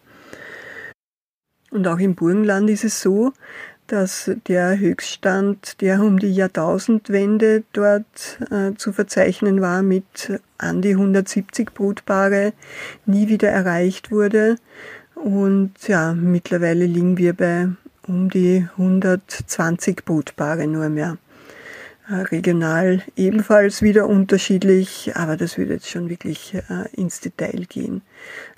Und 1.71 1.87
auch 1.87 1.99
im 1.99 2.15
Burgenland 2.15 2.71
ist 2.71 2.85
es 2.85 3.01
so, 3.01 3.33
dass 3.89 4.31
der 4.47 4.79
Höchststand, 4.79 5.81
der 5.81 6.03
um 6.03 6.19
die 6.19 6.33
Jahrtausendwende 6.33 7.65
dort 7.73 8.39
äh, 8.51 8.75
zu 8.77 8.93
verzeichnen 8.93 9.61
war, 9.63 9.83
mit 9.83 10.41
an 10.59 10.83
die 10.83 10.91
170 10.91 11.73
Brutpaare, 11.73 12.53
nie 13.07 13.29
wieder 13.29 13.49
erreicht 13.49 14.11
wurde. 14.11 14.57
Und 15.15 15.73
ja, 15.89 16.13
mittlerweile 16.13 16.85
liegen 16.85 17.17
wir 17.17 17.33
bei 17.33 17.69
um 18.09 18.31
die 18.31 18.67
120 18.77 20.05
Brutpaare 20.05 20.67
nur 20.67 20.89
mehr. 20.89 21.19
Äh, 22.11 22.23
regional 22.23 23.03
ebenfalls 23.17 23.83
wieder 23.83 24.07
unterschiedlich, 24.07 25.13
aber 25.15 25.37
das 25.37 25.59
würde 25.59 25.75
jetzt 25.75 25.91
schon 25.91 26.09
wirklich 26.09 26.55
äh, 26.55 26.89
ins 26.93 27.21
Detail 27.21 27.67
gehen. 27.69 28.01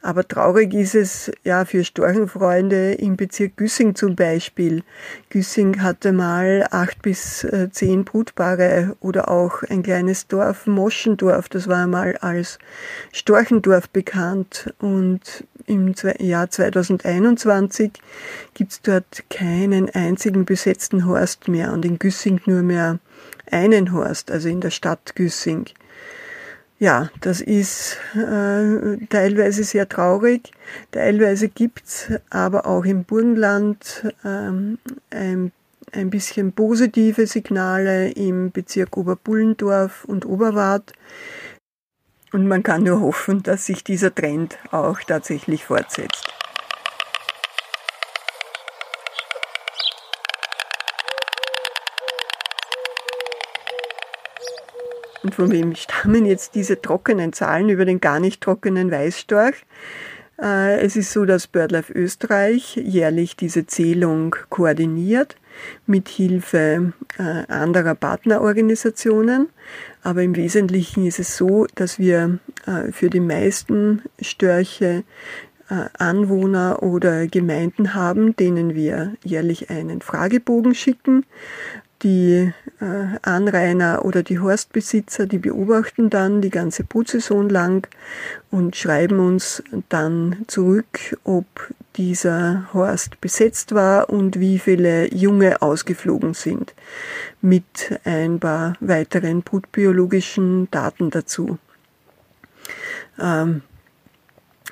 Aber 0.03 0.27
traurig 0.27 0.73
ist 0.73 0.95
es 0.95 1.33
ja 1.43 1.65
für 1.65 1.83
Storchenfreunde 1.83 2.93
im 2.93 3.17
Bezirk 3.17 3.57
Güssing 3.57 3.97
zum 3.97 4.15
Beispiel. 4.15 4.85
Güssing 5.31 5.83
hatte 5.83 6.13
mal 6.13 6.65
acht 6.71 7.03
bis 7.03 7.43
äh, 7.43 7.69
zehn 7.73 8.05
Brutpaare 8.05 8.97
oder 9.01 9.29
auch 9.29 9.65
ein 9.65 9.83
kleines 9.83 10.29
Dorf, 10.29 10.69
Moschendorf, 10.69 11.49
das 11.49 11.67
war 11.67 11.89
mal 11.89 12.17
als 12.19 12.61
Storchendorf 13.13 13.89
bekannt 13.89 14.73
und 14.79 15.45
im 15.67 15.93
Jahr 16.21 16.51
2021 16.51 17.93
gibt's 18.55 18.81
dort 18.81 19.25
keinen 19.29 19.91
einzigen 19.91 20.45
besetzten 20.45 21.05
Horst 21.05 21.49
mehr 21.49 21.73
und 21.73 21.85
in 21.85 21.99
Güssing 21.99 22.41
nur 22.47 22.63
mehr 22.63 23.01
einen 23.51 23.93
Horst, 23.93 24.31
also 24.31 24.49
in 24.49 24.61
der 24.61 24.71
Stadt 24.71 25.15
Güssing. 25.17 25.67
Ja, 26.79 27.11
das 27.21 27.43
ist 27.43 27.99
äh, 28.15 28.97
teilweise 29.11 29.65
sehr 29.65 29.87
traurig. 29.87 30.51
Teilweise 30.93 31.49
gibt's 31.49 32.11
aber 32.31 32.65
auch 32.65 32.87
im 32.87 33.05
Burgenland 33.05 34.07
ähm, 34.25 34.79
ein, 35.11 35.53
ein 35.93 36.09
bisschen 36.09 36.53
positive 36.53 37.27
Signale 37.27 38.13
im 38.13 38.51
Bezirk 38.51 38.97
Oberbullendorf 38.97 40.07
und 40.07 40.25
Oberwart. 40.25 40.95
Und 42.33 42.49
man 42.49 42.63
kann 42.63 42.85
nur 42.85 43.01
hoffen, 43.01 43.43
dass 43.43 43.67
sich 43.67 43.85
dieser 43.85 44.15
Trend 44.15 44.57
auch 44.71 45.01
tatsächlich 45.01 45.67
fortsetzt. 45.67 46.33
Und 55.23 55.35
von 55.35 55.51
wem 55.51 55.75
stammen 55.75 56.25
jetzt 56.25 56.55
diese 56.55 56.81
trockenen 56.81 57.33
Zahlen 57.33 57.69
über 57.69 57.85
den 57.85 58.01
gar 58.01 58.21
nicht 58.21 58.41
trockenen 58.41 58.91
Weißstorch? 58.91 59.65
Äh, 60.41 60.81
es 60.81 60.97
ist 60.97 61.13
so, 61.13 61.25
dass 61.25 61.47
BirdLife 61.47 61.93
Österreich 61.93 62.77
jährlich 62.77 63.37
diese 63.37 63.67
Zählung 63.67 64.35
koordiniert 64.49 65.37
mit 65.87 66.09
Hilfe 66.09 66.93
äh, 67.19 67.53
anderer 67.53 67.95
Partnerorganisationen. 67.95 69.49
Aber 70.03 70.23
im 70.23 70.35
Wesentlichen 70.37 71.07
ist 71.07 71.19
es 71.19 71.37
so, 71.37 71.67
dass 71.75 71.99
wir 71.99 72.39
äh, 72.67 72.91
für 72.93 73.11
die 73.11 73.21
meisten 73.21 74.03
Störche 74.21 75.05
Anwohner 75.99 76.83
oder 76.83 77.29
Gemeinden 77.29 77.95
haben, 77.95 78.35
denen 78.35 78.75
wir 78.75 79.15
jährlich 79.23 79.71
einen 79.71 80.01
Fragebogen 80.01 80.75
schicken 80.75 81.25
die 82.03 82.53
äh, 82.81 83.19
Anrainer 83.23 84.05
oder 84.05 84.23
die 84.23 84.39
Horstbesitzer, 84.39 85.27
die 85.27 85.39
beobachten 85.39 86.11
dann 86.11 86.41
die 86.41 86.51
ganze 86.51 86.85
Brutsaison 86.85 87.49
lang 87.49 87.89
und 88.51 88.77
schreiben 88.77 89.21
uns 89.21 89.63
dann 89.89 90.45
zurück, 90.47 91.19
ob 91.25 91.47
dieser 91.97 92.69
Horst 92.73 93.21
besetzt 93.21 93.75
war 93.75 94.09
und 94.09 94.41
wie 94.41 94.59
viele 94.59 95.13
Junge 95.15 95.61
ausgeflogen 95.61 96.35
sind, 96.35 96.75
mit 97.43 97.99
ein 98.05 98.41
paar 98.41 98.75
weiteren 98.81 99.43
brutbiologischen 99.43 100.71
Daten 100.71 101.11
dazu. 101.11 101.59
Ähm, 103.21 103.63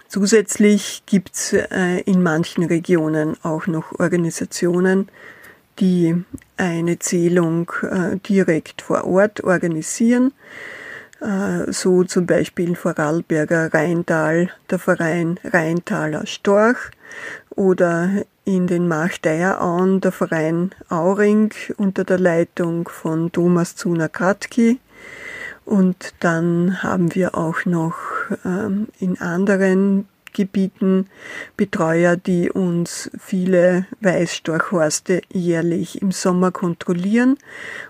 zusätzlich 0.08 1.02
gibt 1.06 1.34
es 1.34 1.52
äh, 1.52 2.00
in 2.06 2.22
manchen 2.22 2.64
Regionen 2.64 3.36
auch 3.42 3.66
noch 3.66 3.98
Organisationen, 3.98 5.08
die 5.80 6.24
eine 6.56 6.98
Zählung 6.98 7.70
äh, 7.82 8.16
direkt 8.16 8.82
vor 8.82 9.04
Ort 9.04 9.44
organisieren. 9.44 10.32
Äh, 11.20 11.72
so 11.72 12.04
zum 12.04 12.26
Beispiel 12.26 12.76
Vorarlberger 12.76 13.72
Rheintal 13.72 14.50
der 14.70 14.78
Verein 14.78 15.38
Rheintaler 15.44 16.26
Storch 16.26 16.90
oder 17.50 18.10
in 18.44 18.66
den 18.66 18.88
Marchteierauen 18.88 20.00
der 20.00 20.12
Verein 20.12 20.70
Auring 20.88 21.52
unter 21.76 22.04
der 22.04 22.18
Leitung 22.18 22.88
von 22.88 23.30
Thomas 23.32 23.76
Zuner-Kratki. 23.76 24.78
Und 25.64 26.14
dann 26.20 26.82
haben 26.82 27.14
wir 27.14 27.36
auch 27.36 27.66
noch 27.66 27.96
ähm, 28.44 28.88
in 29.00 29.20
anderen 29.20 30.08
Gebieten 30.38 31.06
Betreuer, 31.56 32.16
die 32.16 32.48
uns 32.48 33.10
viele 33.18 33.86
Weißstorchhorste 34.02 35.20
jährlich 35.32 36.00
im 36.00 36.12
Sommer 36.12 36.52
kontrollieren 36.52 37.38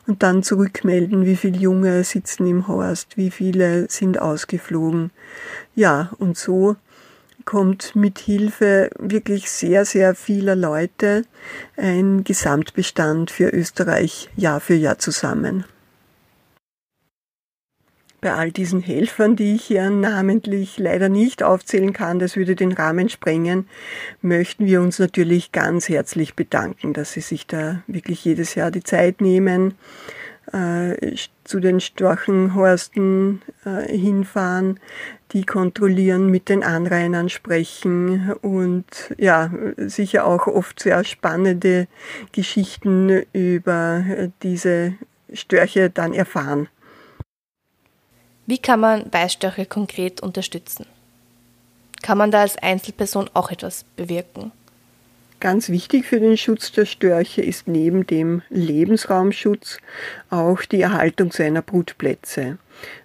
und 0.06 0.22
dann 0.22 0.42
zurückmelden, 0.42 1.26
wie 1.26 1.37
viele 1.37 1.58
Junge 1.58 2.04
sitzen 2.04 2.46
im 2.46 2.66
Horst, 2.66 3.18
wie 3.18 3.30
viele 3.30 3.90
sind 3.90 4.18
ausgeflogen. 4.18 5.11
Ja, 5.74 6.11
und 6.18 6.38
so 6.38 6.76
kommt 7.44 7.94
mit 7.94 8.18
Hilfe 8.18 8.88
wirklich 8.98 9.50
sehr, 9.50 9.84
sehr 9.84 10.14
vieler 10.14 10.56
Leute 10.56 11.24
ein 11.76 12.24
Gesamtbestand 12.24 13.30
für 13.30 13.50
Österreich 13.50 14.30
Jahr 14.37 14.61
für 14.61 14.74
Jahr 14.74 14.98
zusammen 14.98 15.66
bei 18.20 18.33
all 18.33 18.50
diesen 18.50 18.81
Helfern, 18.81 19.37
die 19.37 19.54
ich 19.54 19.64
hier 19.64 19.90
namentlich 19.90 20.78
leider 20.78 21.09
nicht 21.09 21.42
aufzählen 21.42 21.92
kann, 21.92 22.18
das 22.18 22.37
würde 22.37 22.57
den 22.57 22.72
Rahmen 22.72 23.09
sprengen, 23.09 23.68
möchten 24.22 24.66
wir 24.66 24.81
uns 24.81 24.98
natürlich 24.98 25.52
ganz 25.52 25.88
herzlich 25.88 26.35
bedanken, 26.35 26.92
dass 26.92 27.12
Sie 27.12 27.20
sich 27.20 27.46
da 27.46 27.83
wirklich 27.87 28.24
jedes 28.24 28.54
Jahr 28.54 28.70
die 28.70 28.83
Zeit 28.83 29.20
nehmen, 29.20 29.74
äh, 30.52 31.14
zu 31.44 31.61
den 31.61 31.81
Storchenhorsten 31.81 33.42
äh, 33.64 33.96
hinfahren, 33.96 34.81
die 35.33 35.44
kontrollieren, 35.44 36.31
mit 36.31 36.48
den 36.48 36.62
Anrainern 36.62 37.28
sprechen 37.28 38.33
und 38.40 39.14
ja, 39.18 39.50
sicher 39.76 40.26
auch 40.26 40.46
oft 40.46 40.81
sehr 40.81 41.04
spannende 41.04 41.87
Geschichten 42.33 43.24
über 43.33 44.04
diese 44.42 44.94
Störche 45.33 45.90
dann 45.90 46.14
erfahren. 46.14 46.68
Wie 48.48 48.56
kann 48.56 48.80
man 48.80 49.12
Weißstörche 49.12 49.66
konkret 49.66 50.22
unterstützen? 50.22 50.87
Kann 52.00 52.16
man 52.16 52.30
da 52.30 52.40
als 52.40 52.56
Einzelperson 52.56 53.28
auch 53.34 53.50
etwas 53.50 53.84
bewirken? 53.94 54.52
Ganz 55.38 55.68
wichtig 55.68 56.06
für 56.06 56.18
den 56.18 56.38
Schutz 56.38 56.72
der 56.72 56.87
Störche 56.87 57.42
ist 57.42 57.68
neben 57.68 58.06
dem 58.06 58.40
Lebensraumschutz 58.48 59.76
auch 60.30 60.62
die 60.62 60.80
Erhaltung 60.80 61.30
seiner 61.30 61.61
Brutplätze. 61.61 62.56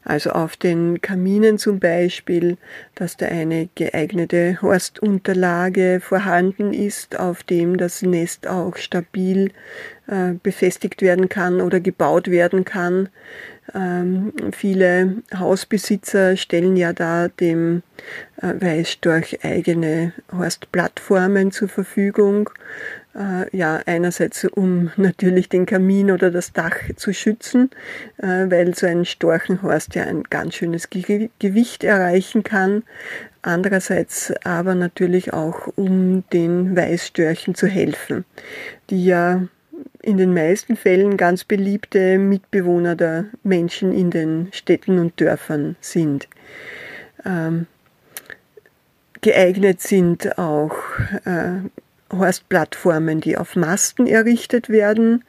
Also 0.06 0.32
auf 0.32 0.56
den 0.56 1.01
Kaminen 1.01 1.58
zum 1.58 1.79
Beispiel, 1.79 2.58
dass 2.95 3.17
da 3.17 3.25
eine 3.25 3.67
geeignete 3.75 4.62
Horstunterlage 4.62 5.99
vorhanden 5.99 6.73
ist, 6.73 7.19
auf 7.19 7.43
dem 7.43 7.77
das 7.77 8.01
Nest 8.01 8.47
auch 8.47 8.77
stabil 8.77 9.51
äh, 10.08 10.34
befestigt 10.41 11.01
werden 11.01 11.27
kann 11.27 11.62
oder 11.62 11.79
gebaut 11.79 12.29
werden 12.29 12.65
kann. 12.65 13.10
Ähm, 13.73 14.34
viele 14.52 15.17
Hausbesitzer 15.34 16.36
stellen 16.36 16.76
ja 16.76 16.93
da 16.93 17.30
dem 17.30 17.82
äh, 18.41 18.54
Weißstorch 18.60 19.43
eigene 19.43 20.13
Horstplattformen 20.32 21.52
zur 21.52 21.69
Verfügung. 21.69 22.49
Äh, 23.15 23.56
ja, 23.56 23.82
einerseits 23.86 24.43
um 24.45 24.91
natürlich 24.97 25.49
den 25.49 25.65
Kamin 25.65 26.12
oder 26.12 26.30
das 26.30 26.52
Dach 26.52 26.76
zu 26.95 27.13
schützen, 27.13 27.69
äh, 28.17 28.49
weil 28.49 28.76
so 28.76 28.86
ein 28.86 29.06
Storchenhorst 29.06 29.95
ja 29.95 30.04
ein 30.04 30.23
ganz 30.23 30.56
schönes 30.56 30.89
Ge 30.89 31.30
Gewicht 31.39 31.84
erreichen 31.84 32.43
kann. 32.43 32.84
Andererseits 33.41 34.34
aber 34.45 34.73
natürlich 34.73 35.34
auch, 35.34 35.67
um 35.76 36.23
den 36.32 36.76
Weißstörchen 36.76 37.56
zu 37.56 37.67
helfen, 37.67 38.26
die 38.89 39.06
ja 39.06 39.47
in 40.04 40.18
den 40.18 40.34
meisten 40.34 40.76
Fällen 40.76 41.18
ganz 41.18 41.46
beliebte 41.46 42.20
Mitbewohner 42.20 42.96
der 42.96 43.26
Menschen 43.42 43.92
in 43.94 44.12
den 44.12 44.50
Städten 44.52 45.00
und 45.00 45.20
Dörfern 45.20 45.78
sind. 45.80 46.28
Ähm, 47.26 47.68
geeignet 49.22 49.82
sind 49.82 50.38
auch 50.38 50.76
äh, 51.24 51.62
Horstplattformen, 52.12 53.22
die 53.22 53.38
auf 53.38 53.56
Masten 53.56 54.06
errichtet 54.06 54.70
werden. 54.70 55.24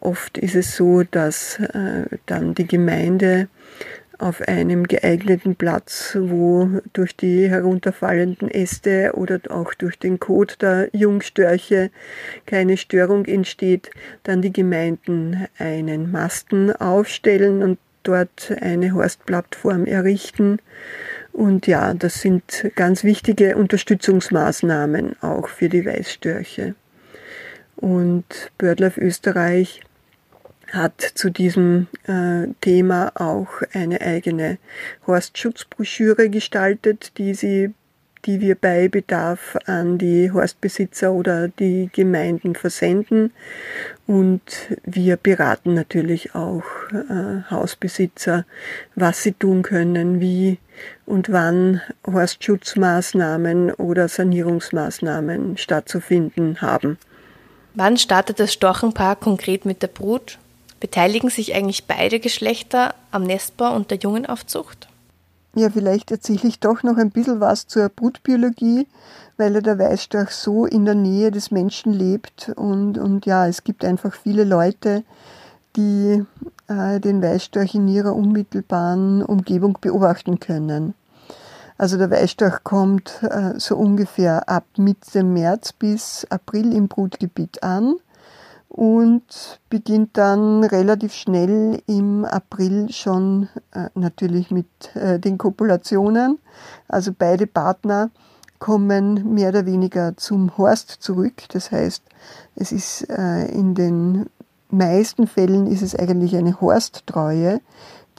Oft 0.00 0.38
ist 0.38 0.56
es 0.56 0.76
so, 0.76 1.04
dass 1.04 1.60
äh, 1.60 2.04
dann 2.26 2.54
die 2.54 2.66
Gemeinde 2.66 3.48
auf 4.18 4.40
einem 4.42 4.84
geeigneten 4.84 5.56
Platz, 5.56 6.16
wo 6.20 6.80
durch 6.92 7.16
die 7.16 7.48
herunterfallenden 7.48 8.50
Äste 8.50 9.12
oder 9.14 9.40
auch 9.50 9.74
durch 9.74 9.98
den 9.98 10.18
Kot 10.18 10.62
der 10.62 10.88
Jungstörche 10.92 11.90
keine 12.46 12.76
Störung 12.76 13.24
entsteht, 13.24 13.90
dann 14.22 14.42
die 14.42 14.52
Gemeinden 14.52 15.46
einen 15.58 16.10
Masten 16.10 16.72
aufstellen 16.72 17.62
und 17.62 17.78
dort 18.02 18.52
eine 18.60 18.94
Horstplattform 18.94 19.86
errichten. 19.86 20.58
Und 21.32 21.66
ja, 21.66 21.92
das 21.92 22.20
sind 22.20 22.70
ganz 22.76 23.04
wichtige 23.04 23.56
Unterstützungsmaßnahmen 23.56 25.16
auch 25.22 25.48
für 25.48 25.68
die 25.68 25.84
Weißstörche. 25.84 26.74
Und 27.76 28.24
BirdLife 28.56 28.98
Österreich 29.00 29.82
hat 30.72 31.00
zu 31.00 31.30
diesem 31.30 31.86
äh, 32.06 32.48
Thema 32.60 33.12
auch 33.14 33.62
eine 33.72 34.00
eigene 34.00 34.58
Horstschutzbroschüre 35.06 36.28
gestaltet, 36.30 37.12
die 37.18 37.34
sie 37.34 37.72
die 38.26 38.40
wir 38.40 38.56
bei 38.56 38.88
Bedarf 38.88 39.56
an 39.66 39.98
die 39.98 40.30
Horstbesitzer 40.32 41.12
oder 41.12 41.48
die 41.48 41.88
Gemeinden 41.92 42.54
versenden. 42.54 43.32
Und 44.06 44.42
wir 44.84 45.16
beraten 45.16 45.74
natürlich 45.74 46.34
auch 46.34 46.64
äh, 46.92 47.48
Hausbesitzer, 47.50 48.44
was 48.94 49.22
sie 49.22 49.32
tun 49.32 49.62
können, 49.62 50.20
wie 50.20 50.58
und 51.06 51.30
wann 51.30 51.80
Horstschutzmaßnahmen 52.06 53.72
oder 53.72 54.08
Sanierungsmaßnahmen 54.08 55.56
stattzufinden 55.56 56.60
haben. 56.60 56.98
Wann 57.74 57.96
startet 57.96 58.40
das 58.40 58.52
Storchenpaar 58.52 59.16
konkret 59.16 59.64
mit 59.64 59.82
der 59.82 59.88
Brut? 59.88 60.38
Beteiligen 60.86 61.30
sich 61.30 61.52
eigentlich 61.52 61.88
beide 61.88 62.20
Geschlechter 62.20 62.94
am 63.10 63.24
Nestbau 63.24 63.74
und 63.74 63.90
der 63.90 63.98
Jungenaufzucht? 63.98 64.86
Ja, 65.56 65.68
vielleicht 65.68 66.12
erzähle 66.12 66.46
ich 66.46 66.60
doch 66.60 66.84
noch 66.84 66.96
ein 66.96 67.10
bisschen 67.10 67.40
was 67.40 67.66
zur 67.66 67.88
Brutbiologie, 67.88 68.86
weil 69.36 69.54
ja 69.54 69.62
der 69.62 69.80
Weißstorch 69.80 70.30
so 70.30 70.64
in 70.64 70.84
der 70.84 70.94
Nähe 70.94 71.32
des 71.32 71.50
Menschen 71.50 71.92
lebt 71.92 72.52
und, 72.54 72.98
und 72.98 73.26
ja, 73.26 73.48
es 73.48 73.64
gibt 73.64 73.84
einfach 73.84 74.14
viele 74.14 74.44
Leute, 74.44 75.02
die 75.74 76.22
äh, 76.68 77.00
den 77.00 77.20
Weißstorch 77.20 77.74
in 77.74 77.88
ihrer 77.88 78.14
unmittelbaren 78.14 79.24
Umgebung 79.24 79.78
beobachten 79.80 80.38
können. 80.38 80.94
Also 81.78 81.98
der 81.98 82.12
Weißstorch 82.12 82.62
kommt 82.62 83.24
äh, 83.24 83.58
so 83.58 83.76
ungefähr 83.76 84.48
ab 84.48 84.66
Mitte 84.76 85.24
März 85.24 85.72
bis 85.72 86.24
April 86.30 86.72
im 86.72 86.86
Brutgebiet 86.86 87.64
an 87.64 87.96
und 88.76 89.58
beginnt 89.70 90.18
dann 90.18 90.62
relativ 90.62 91.14
schnell 91.14 91.82
im 91.86 92.26
April 92.26 92.92
schon 92.92 93.48
äh, 93.72 93.88
natürlich 93.94 94.50
mit 94.50 94.66
äh, 94.94 95.18
den 95.18 95.38
Kopulationen. 95.38 96.38
Also 96.86 97.12
beide 97.18 97.46
Partner 97.46 98.10
kommen 98.58 99.32
mehr 99.32 99.48
oder 99.48 99.64
weniger 99.64 100.14
zum 100.18 100.58
Horst 100.58 100.90
zurück. 101.00 101.44
Das 101.52 101.72
heißt, 101.72 102.02
es 102.54 102.70
ist 102.70 103.08
äh, 103.08 103.46
in 103.46 103.74
den 103.74 104.26
meisten 104.68 105.26
Fällen 105.26 105.66
ist 105.66 105.82
es 105.82 105.96
eigentlich 105.96 106.36
eine 106.36 106.60
Horsttreue, 106.60 107.62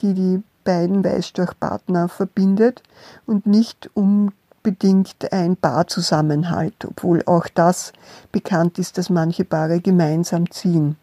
die 0.00 0.14
die 0.14 0.42
beiden 0.64 1.04
Weißstorchpartner 1.04 2.08
verbindet 2.08 2.82
und 3.26 3.46
nicht 3.46 3.90
um 3.94 4.32
bedingt 4.70 5.32
ein 5.32 5.56
Paarzusammenhalt, 5.56 6.84
obwohl 6.84 7.22
auch 7.24 7.48
das 7.48 7.94
bekannt 8.32 8.78
ist, 8.78 8.98
dass 8.98 9.08
manche 9.08 9.46
Paare 9.46 9.80
gemeinsam 9.80 10.50
ziehen. 10.50 10.96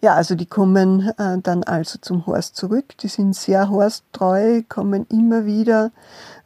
Ja, 0.00 0.14
also 0.14 0.36
die 0.36 0.46
kommen 0.46 1.08
äh, 1.18 1.38
dann 1.42 1.64
also 1.64 1.98
zum 2.00 2.24
Horst 2.24 2.54
zurück. 2.54 2.96
Die 2.98 3.08
sind 3.08 3.34
sehr 3.34 3.68
horsttreu, 3.68 4.62
kommen 4.68 5.06
immer 5.10 5.44
wieder 5.44 5.90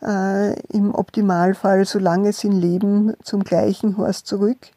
äh, 0.03 0.59
im 0.69 0.95
Optimalfall, 0.95 1.85
solange 1.85 2.33
sie 2.33 2.49
leben, 2.49 3.13
zum 3.23 3.45
gleichen 3.45 3.99
Horst 3.99 4.27
zurück. 4.27 4.69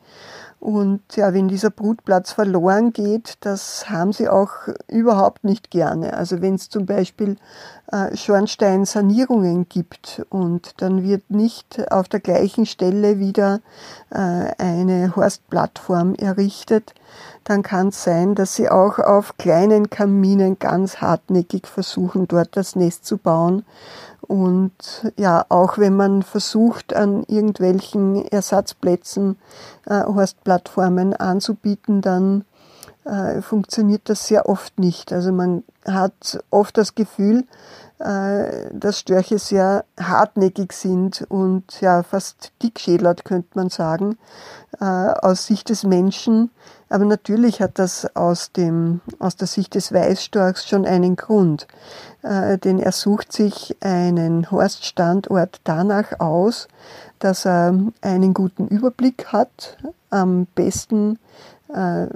Und 0.63 1.01
ja, 1.17 1.33
wenn 1.33 1.49
dieser 1.49 1.71
Brutplatz 1.71 2.31
verloren 2.31 2.93
geht, 2.93 3.33
das 3.41 3.89
haben 3.89 4.13
sie 4.13 4.29
auch 4.29 4.51
überhaupt 4.87 5.43
nicht 5.43 5.71
gerne. 5.71 6.13
Also 6.13 6.41
wenn 6.41 6.55
es 6.55 6.69
zum 6.69 6.85
Beispiel 6.85 7.35
äh, 7.91 8.15
Schornsteinsanierungen 8.15 9.67
gibt 9.67 10.25
und 10.29 10.81
dann 10.81 11.03
wird 11.03 11.29
nicht 11.29 11.91
auf 11.91 12.07
der 12.07 12.21
gleichen 12.21 12.65
Stelle 12.65 13.19
wieder 13.19 13.59
äh, 14.09 14.53
eine 14.57 15.13
Horstplattform 15.17 16.15
errichtet, 16.15 16.93
dann 17.43 17.61
kann 17.61 17.89
es 17.89 18.01
sein, 18.01 18.33
dass 18.33 18.55
sie 18.55 18.69
auch 18.69 18.99
auf 18.99 19.37
kleinen 19.37 19.89
Kaminen 19.89 20.59
ganz 20.59 21.01
hartnäckig 21.01 21.67
versuchen, 21.67 22.25
dort 22.29 22.55
das 22.55 22.77
Nest 22.77 23.05
zu 23.05 23.17
bauen. 23.17 23.65
Und 24.27 25.11
ja, 25.17 25.45
auch 25.49 25.77
wenn 25.77 25.95
man 25.95 26.23
versucht, 26.23 26.95
an 26.95 27.23
irgendwelchen 27.27 28.25
Ersatzplätzen 28.25 29.37
äh, 29.85 30.03
Horstplattformen 30.03 31.13
anzubieten, 31.13 32.01
dann 32.01 32.45
äh, 33.05 33.41
funktioniert 33.41 34.03
das 34.05 34.27
sehr 34.27 34.47
oft 34.47 34.79
nicht. 34.79 35.11
Also 35.11 35.31
man 35.31 35.63
hat 35.85 36.39
oft 36.49 36.77
das 36.77 36.95
Gefühl, 36.95 37.45
äh, 37.99 38.69
dass 38.73 38.99
Störche 38.99 39.39
sehr 39.39 39.85
hartnäckig 39.99 40.73
sind 40.73 41.25
und 41.29 41.79
ja 41.81 42.03
fast 42.03 42.51
dickschädlert, 42.61 43.25
könnte 43.25 43.49
man 43.53 43.69
sagen, 43.69 44.17
äh, 44.79 44.85
aus 44.85 45.45
Sicht 45.45 45.69
des 45.69 45.83
Menschen. 45.83 46.49
Aber 46.89 47.05
natürlich 47.05 47.61
hat 47.61 47.79
das 47.79 48.15
aus, 48.15 48.51
dem, 48.51 49.01
aus 49.19 49.35
der 49.35 49.47
Sicht 49.47 49.75
des 49.75 49.93
Weißstorchs 49.93 50.67
schon 50.67 50.85
einen 50.85 51.15
Grund. 51.15 51.67
Äh, 52.21 52.57
denn 52.57 52.79
er 52.79 52.91
sucht 52.91 53.31
sich 53.31 53.75
einen 53.81 54.51
Horststandort 54.51 55.61
danach 55.63 56.19
aus, 56.19 56.67
dass 57.19 57.45
er 57.45 57.73
einen 58.01 58.33
guten 58.33 58.67
Überblick 58.67 59.27
hat, 59.27 59.77
am 60.09 60.45
besten 60.55 61.19
äh, 61.73 62.07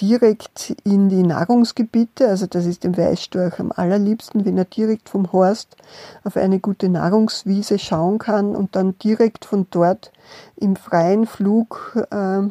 direkt 0.00 0.74
in 0.84 1.08
die 1.08 1.22
Nahrungsgebiete, 1.22 2.28
also 2.28 2.46
das 2.46 2.66
ist 2.66 2.84
dem 2.84 2.96
Weißstorch 2.96 3.60
am 3.60 3.72
allerliebsten, 3.72 4.44
wenn 4.44 4.58
er 4.58 4.64
direkt 4.64 5.08
vom 5.08 5.32
Horst 5.32 5.76
auf 6.24 6.36
eine 6.36 6.60
gute 6.60 6.88
Nahrungswiese 6.88 7.78
schauen 7.78 8.18
kann 8.18 8.56
und 8.56 8.76
dann 8.76 8.98
direkt 8.98 9.44
von 9.44 9.66
dort 9.70 10.12
im 10.56 10.76
freien 10.76 11.26
Flug 11.26 12.06
äh, 12.10 12.42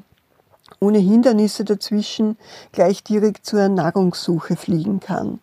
ohne 0.79 0.97
Hindernisse 0.97 1.65
dazwischen 1.65 2.37
gleich 2.71 3.03
direkt 3.03 3.45
zur 3.45 3.67
Nahrungssuche 3.69 4.55
fliegen 4.55 4.99
kann. 4.99 5.39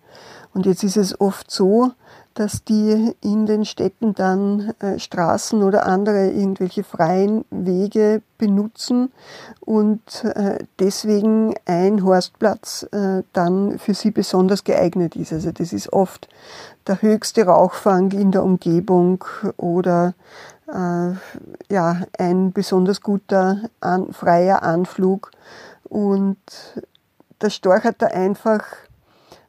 Und 0.53 0.67
jetzt 0.67 0.83
ist 0.83 0.97
es 0.97 1.21
oft 1.21 1.51
so, 1.51 1.93
dass 2.41 2.65
die 2.65 3.15
in 3.21 3.45
den 3.45 3.67
Städten 3.67 4.15
dann 4.15 4.73
äh, 4.81 4.99
Straßen 4.99 5.63
oder 5.63 5.85
andere 5.85 6.31
irgendwelche 6.31 6.85
freien 6.85 7.45
Wege 7.51 8.23
benutzen 8.39 9.13
und 9.61 10.25
äh, 10.25 10.65
deswegen 10.79 11.53
ein 11.67 12.03
Horstplatz 12.03 12.85
äh, 12.93 13.25
dann 13.35 13.79
für 13.79 13.93
sie 13.93 14.11
besonders 14.11 14.65
geeignet 14.65 15.17
ist. 15.17 15.35
Also 15.35 15.53
das 15.53 15.75
ist 15.75 15.93
oft 15.93 16.31
der 16.87 17.03
höchste 17.03 17.45
Rauchfang 17.45 18.11
in 18.13 18.33
der 18.33 18.43
Umgebung 18.43 19.23
oder 19.59 20.15
äh, 20.67 21.13
ja, 21.71 22.03
ein 22.19 22.53
besonders 22.53 23.03
guter 23.03 23.69
an, 23.81 24.15
freier 24.15 24.63
Anflug 24.63 25.31
und 25.91 26.39
der 27.43 27.51
Storch 27.51 27.85
hat 27.85 28.01
da 28.01 28.07
einfach 28.07 28.65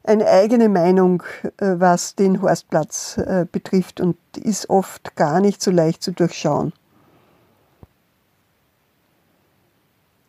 eine 0.04 0.26
eigene 0.26 0.68
Meinung, 0.68 1.22
äh, 1.58 1.74
was 1.78 2.14
den 2.14 2.42
Horstplatz 2.42 3.18
äh, 3.18 3.46
betrifft 3.50 4.00
und 4.00 4.16
ist 4.36 4.68
oft 4.70 5.14
gar 5.16 5.40
nicht 5.40 5.62
so 5.62 5.70
leicht 5.70 6.02
zu 6.02 6.12
durchschauen. 6.12 6.72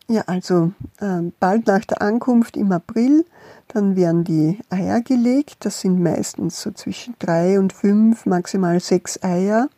Ja, 0.06 0.22
also 0.26 0.72
äh, 1.00 1.22
bald 1.40 1.66
nach 1.66 1.84
der 1.86 2.02
Ankunft 2.02 2.56
im 2.56 2.72
April, 2.72 3.24
dann 3.68 3.96
werden 3.96 4.22
die 4.22 4.60
Eier 4.68 5.00
gelegt. 5.00 5.64
Das 5.64 5.80
sind 5.80 6.00
meistens 6.02 6.60
so 6.60 6.70
zwischen 6.72 7.16
drei 7.18 7.58
und 7.58 7.72
fünf, 7.72 8.26
maximal 8.26 8.80
sechs 8.80 9.22
Eier. 9.22 9.70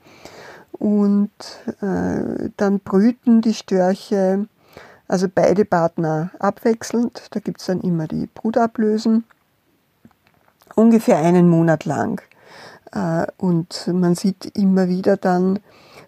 Und 0.73 1.31
äh, 1.81 2.51
dann 2.57 2.81
brüten 2.81 3.41
die 3.41 3.55
Störche, 3.55 4.49
also 5.07 5.29
beide 5.33 5.65
Partner 5.65 6.33
abwechselnd. 6.41 7.29
Da 7.31 7.39
gibt 7.39 7.61
es 7.61 7.67
dann 7.67 7.81
immer 7.81 8.09
die 8.09 8.27
Brutablösen 8.27 9.25
ungefähr 10.77 11.19
einen 11.19 11.49
Monat 11.49 11.85
lang. 11.85 12.23
Äh, 12.93 13.27
und 13.37 13.91
man 13.93 14.15
sieht 14.15 14.57
immer 14.57 14.89
wieder 14.89 15.17
dann 15.17 15.59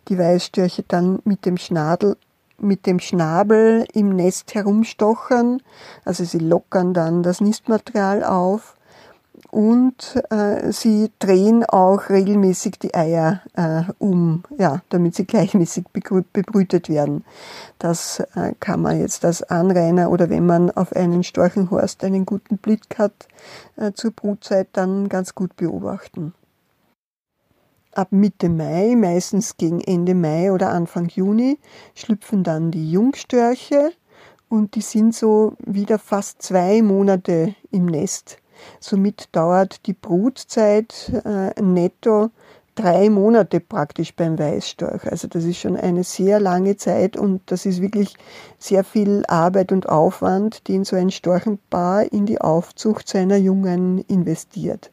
die 0.09 0.19
Weißstörche 0.19 0.85
dann 0.87 1.19
mit 1.25 1.45
dem 1.45 1.57
Schnabel, 1.57 2.17
mit 2.61 2.87
dem 2.87 3.01
Schnabel 3.01 3.87
im 3.93 4.15
Nest 4.15 4.55
herumstochern. 4.55 5.61
Also 6.05 6.25
sie 6.25 6.39
lockern 6.39 6.95
dann 6.95 7.25
das 7.25 7.41
Nistmaterial 7.41 8.23
auf 8.23 8.77
und 9.51 10.23
äh, 10.31 10.73
sie 10.73 11.11
drehen 11.19 11.65
auch 11.65 12.11
regelmäßig 12.11 12.79
die 12.79 12.95
Eier 12.95 13.43
äh, 13.55 13.85
um, 13.99 14.45
ja, 14.59 14.83
damit 14.91 15.15
sie 15.15 15.25
gleichmäßig 15.27 15.87
bebrütet 15.89 16.89
werden. 16.89 17.25
Das 17.79 18.21
äh, 18.35 18.53
kann 18.61 18.83
man 18.83 19.01
jetzt 19.01 19.25
als 19.25 19.43
Anrainer 19.43 20.11
oder 20.11 20.29
wenn 20.29 20.45
man 20.45 20.71
auf 20.71 20.95
einen 20.95 21.25
Storchenhorst 21.25 22.05
einen 22.05 22.27
guten 22.27 22.59
Blick 22.59 22.99
hat 22.99 23.29
äh, 23.77 23.93
zur 23.93 24.11
Brutzeit, 24.11 24.69
dann 24.73 25.09
ganz 25.09 25.35
gut 25.35 25.57
beobachten. 25.57 26.35
Ab 27.93 28.09
Mitte 28.11 28.49
Mai, 28.49 28.95
meistens 28.97 29.57
gegen 29.57 29.81
Ende 29.81 30.15
Mai 30.15 30.53
oder 30.53 30.71
Anfang 30.71 31.09
Juni, 31.09 31.59
schlüpfen 31.95 32.45
dann 32.45 32.71
die 32.71 32.93
Jungstörche 32.93 33.93
und 34.49 34.75
die 34.75 34.83
sind 34.83 35.15
so 35.15 35.55
wieder 35.59 35.99
fast 35.99 36.43
zwei 36.43 36.83
Monate 36.83 37.55
im 37.71 37.87
Nest. 37.87 38.39
Somit 38.81 39.29
dauert 39.33 39.87
die 39.87 39.93
Brutzeit 39.95 41.13
äh, 41.25 41.61
netto 41.61 42.31
drei 42.75 43.11
Monate 43.11 43.59
praktisch 43.59 44.15
beim 44.15 44.39
Weißstorch. 44.39 45.11
Also 45.11 45.27
das 45.27 45.45
ist 45.45 45.59
schon 45.59 45.77
eine 45.77 46.05
sehr 46.05 46.39
lange 46.39 46.77
Zeit 46.77 47.17
und 47.17 47.41
das 47.47 47.67
ist 47.67 47.83
wirklich 47.83 48.15
sehr 48.59 48.85
viel 48.85 49.25
Arbeit 49.27 49.73
und 49.73 49.89
Aufwand, 49.89 50.69
den 50.69 50.85
so 50.85 50.95
ein 50.95 51.11
Storchenpaar 51.11 52.13
in 52.13 52.25
die 52.25 52.41
Aufzucht 52.41 53.09
seiner 53.09 53.37
Jungen 53.37 54.05
investiert. 54.07 54.93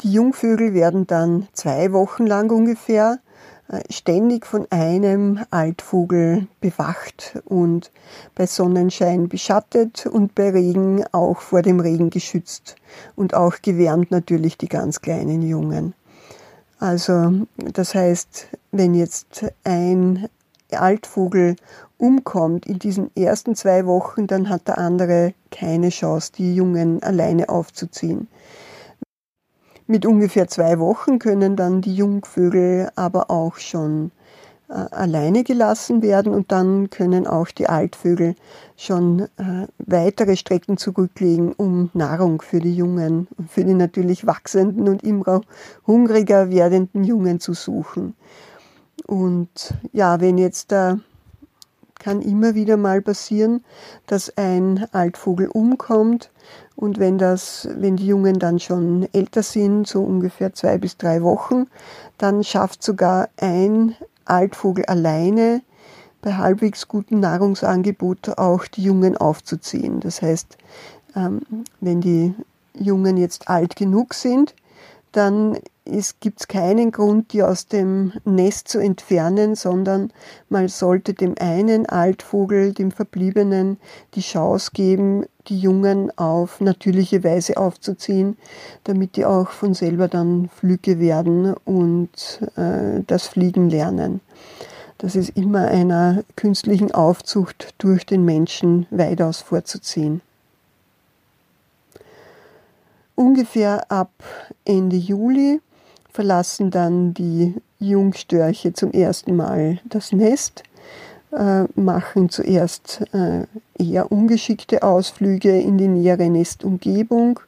Die 0.00 0.12
Jungvögel 0.12 0.74
werden 0.74 1.06
dann 1.06 1.48
zwei 1.52 1.92
Wochen 1.92 2.26
lang 2.26 2.50
ungefähr 2.50 3.18
äh, 3.18 3.31
ständig 3.90 4.46
von 4.46 4.66
einem 4.70 5.40
Altvogel 5.50 6.46
bewacht 6.60 7.38
und 7.44 7.90
bei 8.34 8.46
Sonnenschein 8.46 9.28
beschattet 9.28 10.06
und 10.06 10.34
bei 10.34 10.50
Regen 10.50 11.04
auch 11.12 11.40
vor 11.40 11.62
dem 11.62 11.80
Regen 11.80 12.10
geschützt 12.10 12.76
und 13.16 13.34
auch 13.34 13.62
gewärmt 13.62 14.10
natürlich 14.10 14.58
die 14.58 14.68
ganz 14.68 15.00
kleinen 15.00 15.42
Jungen. 15.42 15.94
Also 16.78 17.46
das 17.56 17.94
heißt, 17.94 18.48
wenn 18.72 18.94
jetzt 18.94 19.44
ein 19.64 20.28
Altvogel 20.72 21.56
umkommt 21.96 22.66
in 22.66 22.78
diesen 22.78 23.14
ersten 23.16 23.54
zwei 23.54 23.86
Wochen, 23.86 24.26
dann 24.26 24.48
hat 24.48 24.66
der 24.66 24.78
andere 24.78 25.34
keine 25.50 25.90
Chance, 25.90 26.32
die 26.36 26.54
Jungen 26.54 27.02
alleine 27.02 27.48
aufzuziehen. 27.48 28.26
Mit 29.86 30.06
ungefähr 30.06 30.48
zwei 30.48 30.78
Wochen 30.78 31.18
können 31.18 31.56
dann 31.56 31.80
die 31.80 31.94
Jungvögel 31.94 32.90
aber 32.94 33.30
auch 33.30 33.56
schon 33.56 34.10
äh, 34.68 34.74
alleine 34.74 35.44
gelassen 35.44 36.02
werden 36.02 36.32
und 36.32 36.50
dann 36.50 36.88
können 36.88 37.26
auch 37.26 37.48
die 37.48 37.68
Altvögel 37.68 38.36
schon 38.76 39.20
äh, 39.36 39.66
weitere 39.78 40.36
Strecken 40.36 40.76
zurücklegen, 40.78 41.52
um 41.52 41.90
Nahrung 41.92 42.40
für 42.40 42.60
die 42.60 42.74
Jungen, 42.74 43.28
für 43.48 43.64
die 43.64 43.74
natürlich 43.74 44.26
wachsenden 44.26 44.88
und 44.88 45.02
immer 45.02 45.42
hungriger 45.86 46.50
werdenden 46.50 47.04
Jungen 47.04 47.40
zu 47.40 47.52
suchen. 47.52 48.14
Und 49.06 49.74
ja, 49.92 50.20
wenn 50.20 50.38
jetzt 50.38 50.70
der 50.70 51.00
kann 52.02 52.20
immer 52.20 52.54
wieder 52.54 52.76
mal 52.76 53.00
passieren, 53.00 53.64
dass 54.06 54.36
ein 54.36 54.86
Altvogel 54.92 55.48
umkommt 55.48 56.30
und 56.74 56.98
wenn 56.98 57.16
das, 57.16 57.68
wenn 57.76 57.96
die 57.96 58.06
Jungen 58.06 58.38
dann 58.38 58.58
schon 58.58 59.08
älter 59.12 59.42
sind, 59.42 59.86
so 59.86 60.02
ungefähr 60.02 60.52
zwei 60.52 60.78
bis 60.78 60.96
drei 60.96 61.22
Wochen, 61.22 61.66
dann 62.18 62.42
schafft 62.42 62.82
sogar 62.82 63.28
ein 63.36 63.94
Altvogel 64.24 64.84
alleine 64.86 65.62
bei 66.22 66.34
halbwegs 66.34 66.88
gutem 66.88 67.20
Nahrungsangebot 67.20 68.38
auch 68.38 68.66
die 68.66 68.82
Jungen 68.82 69.16
aufzuziehen. 69.16 70.00
Das 70.00 70.22
heißt, 70.22 70.56
ähm, 71.14 71.40
wenn 71.80 72.00
die 72.00 72.34
Jungen 72.74 73.16
jetzt 73.16 73.48
alt 73.48 73.76
genug 73.76 74.14
sind, 74.14 74.54
dann 75.12 75.58
gibt 75.84 76.40
es 76.40 76.48
keinen 76.48 76.92
Grund, 76.92 77.32
die 77.32 77.42
aus 77.42 77.66
dem 77.66 78.12
Nest 78.24 78.68
zu 78.68 78.78
entfernen, 78.78 79.56
sondern 79.56 80.12
man 80.48 80.68
sollte 80.68 81.12
dem 81.12 81.34
einen 81.40 81.86
Altvogel, 81.86 82.72
dem 82.72 82.92
Verbliebenen, 82.92 83.78
die 84.14 84.20
Chance 84.20 84.70
geben, 84.72 85.26
die 85.48 85.58
Jungen 85.58 86.16
auf 86.16 86.60
natürliche 86.60 87.24
Weise 87.24 87.56
aufzuziehen, 87.56 88.36
damit 88.84 89.16
die 89.16 89.24
auch 89.24 89.50
von 89.50 89.74
selber 89.74 90.06
dann 90.06 90.48
flügge 90.54 91.00
werden 91.00 91.54
und 91.64 92.40
äh, 92.56 93.02
das 93.06 93.26
Fliegen 93.26 93.68
lernen. 93.68 94.20
Das 94.98 95.16
ist 95.16 95.30
immer 95.30 95.66
einer 95.66 96.22
künstlichen 96.36 96.92
Aufzucht 96.92 97.74
durch 97.78 98.06
den 98.06 98.24
Menschen 98.24 98.86
weitaus 98.90 99.40
vorzuziehen. 99.40 100.20
Ungefähr 103.16 103.90
ab 103.90 104.12
Ende 104.64 104.96
Juli 104.96 105.60
verlassen 106.12 106.70
dann 106.70 107.14
die 107.14 107.54
Jungstörche 107.78 108.72
zum 108.72 108.92
ersten 108.92 109.34
Mal 109.34 109.78
das 109.84 110.12
Nest, 110.12 110.62
äh, 111.32 111.64
machen 111.74 112.28
zuerst 112.28 113.02
äh, 113.12 113.46
eher 113.82 114.12
ungeschickte 114.12 114.82
Ausflüge 114.82 115.58
in 115.58 115.78
die 115.78 115.88
nähere 115.88 116.28
Nestumgebung, 116.28 117.40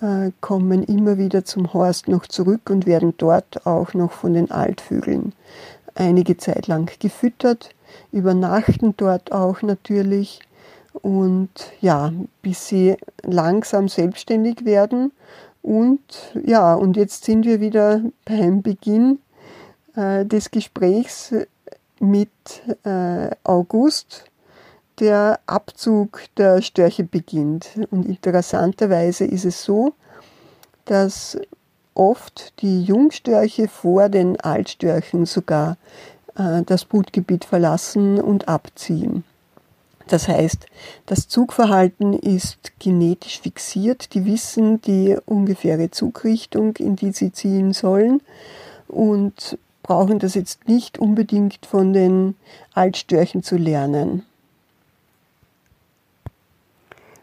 äh, 0.00 0.30
kommen 0.40 0.82
immer 0.82 1.18
wieder 1.18 1.44
zum 1.44 1.72
Horst 1.74 2.08
noch 2.08 2.26
zurück 2.26 2.70
und 2.70 2.86
werden 2.86 3.12
dort 3.18 3.66
auch 3.66 3.92
noch 3.92 4.12
von 4.12 4.32
den 4.32 4.50
Altvögeln 4.50 5.34
einige 5.94 6.38
Zeit 6.38 6.68
lang 6.68 6.90
gefüttert, 6.98 7.74
übernachten 8.10 8.94
dort 8.96 9.32
auch 9.32 9.60
natürlich 9.60 10.40
und 11.02 11.50
ja, 11.82 12.12
bis 12.40 12.68
sie 12.68 12.96
langsam 13.22 13.88
selbstständig 13.88 14.64
werden 14.64 15.12
und 15.62 16.00
ja, 16.44 16.74
und 16.74 16.96
jetzt 16.96 17.24
sind 17.24 17.46
wir 17.46 17.60
wieder 17.60 18.02
beim 18.24 18.62
Beginn 18.62 19.20
äh, 19.94 20.26
des 20.26 20.50
Gesprächs 20.50 21.32
mit 22.00 22.30
äh, 22.84 23.30
August. 23.44 24.24
Der 24.98 25.40
Abzug 25.46 26.24
der 26.36 26.60
Störche 26.62 27.04
beginnt. 27.04 27.70
Und 27.90 28.06
interessanterweise 28.06 29.24
ist 29.24 29.44
es 29.44 29.64
so, 29.64 29.94
dass 30.84 31.38
oft 31.94 32.60
die 32.60 32.82
Jungstörche 32.82 33.68
vor 33.68 34.08
den 34.08 34.38
Altstörchen 34.40 35.26
sogar 35.26 35.76
äh, 36.36 36.62
das 36.62 36.84
Brutgebiet 36.84 37.44
verlassen 37.44 38.20
und 38.20 38.48
abziehen. 38.48 39.24
Das 40.08 40.28
heißt, 40.28 40.66
das 41.06 41.28
Zugverhalten 41.28 42.12
ist 42.12 42.72
genetisch 42.78 43.40
fixiert. 43.40 44.14
Die 44.14 44.24
wissen 44.24 44.80
die 44.82 45.16
ungefähre 45.26 45.90
Zugrichtung, 45.90 46.76
in 46.76 46.96
die 46.96 47.12
sie 47.12 47.32
ziehen 47.32 47.72
sollen 47.72 48.20
und 48.88 49.58
brauchen 49.82 50.18
das 50.18 50.34
jetzt 50.34 50.68
nicht 50.68 50.98
unbedingt 50.98 51.66
von 51.66 51.92
den 51.92 52.36
Altstörchen 52.74 53.42
zu 53.42 53.56
lernen. 53.56 54.24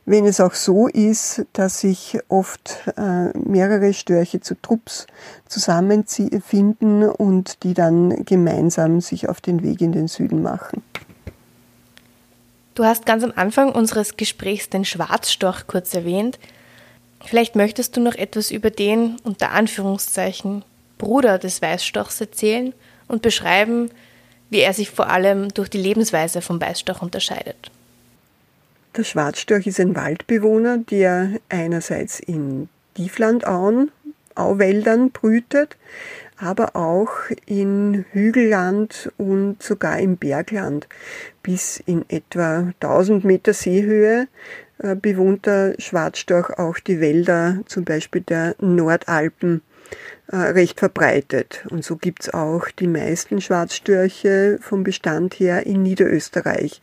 Wenn 0.05 0.25
es 0.25 0.39
auch 0.39 0.55
so 0.55 0.87
ist, 0.87 1.45
dass 1.53 1.81
sich 1.81 2.17
oft 2.29 2.79
äh, 2.97 3.37
mehrere 3.37 3.93
Störche 3.93 4.39
zu 4.39 4.59
Trupps 4.59 5.05
zusammenfinden 5.47 7.03
und 7.03 7.61
die 7.61 7.75
dann 7.75 8.25
gemeinsam 8.25 9.01
sich 9.01 9.29
auf 9.29 9.39
den 9.39 9.61
Weg 9.61 9.81
in 9.81 9.91
den 9.91 10.07
Süden 10.07 10.41
machen. 10.41 10.81
Du 12.79 12.85
hast 12.85 13.05
ganz 13.05 13.25
am 13.25 13.33
Anfang 13.35 13.73
unseres 13.73 14.15
Gesprächs 14.15 14.69
den 14.69 14.85
Schwarzstorch 14.85 15.67
kurz 15.67 15.93
erwähnt. 15.93 16.39
Vielleicht 17.25 17.57
möchtest 17.57 17.97
du 17.97 17.99
noch 17.99 18.15
etwas 18.15 18.51
über 18.51 18.69
den 18.69 19.17
unter 19.25 19.51
Anführungszeichen 19.51 20.63
Bruder 20.97 21.39
des 21.39 21.61
Weißstorchs 21.61 22.21
erzählen 22.21 22.71
und 23.09 23.21
beschreiben, 23.21 23.91
wie 24.49 24.59
er 24.59 24.71
sich 24.71 24.91
vor 24.91 25.09
allem 25.09 25.53
durch 25.53 25.67
die 25.67 25.77
Lebensweise 25.77 26.41
vom 26.41 26.61
Weißstorch 26.61 27.01
unterscheidet. 27.01 27.69
Der 28.95 29.03
Schwarzstorch 29.03 29.67
ist 29.67 29.81
ein 29.81 29.93
Waldbewohner, 29.93 30.77
der 30.77 31.31
einerseits 31.49 32.21
in 32.21 32.69
Tieflandauen, 32.93 33.91
Auwäldern 34.35 35.11
brütet, 35.11 35.75
aber 36.39 36.75
auch 36.75 37.11
in 37.45 38.05
Hügelland 38.11 39.11
und 39.17 39.61
sogar 39.61 39.99
im 39.99 40.17
Bergland. 40.17 40.87
Bis 41.43 41.81
in 41.85 42.05
etwa 42.09 42.73
1000 42.79 43.25
Meter 43.25 43.53
Seehöhe 43.53 44.27
äh, 44.79 44.95
bewohnt 44.95 45.45
der 45.45 45.75
Schwarzstorch 45.77 46.57
auch 46.57 46.79
die 46.79 47.01
Wälder, 47.01 47.59
zum 47.65 47.83
Beispiel 47.83 48.21
der 48.21 48.55
Nordalpen 48.59 49.61
äh, 50.31 50.37
recht 50.37 50.79
verbreitet. 50.79 51.65
Und 51.71 51.83
so 51.83 51.95
gibt's 51.95 52.29
auch 52.29 52.69
die 52.69 52.85
meisten 52.87 53.41
Schwarzstörche 53.41 54.59
vom 54.61 54.83
Bestand 54.83 55.33
her 55.39 55.65
in 55.65 55.81
Niederösterreich, 55.81 56.81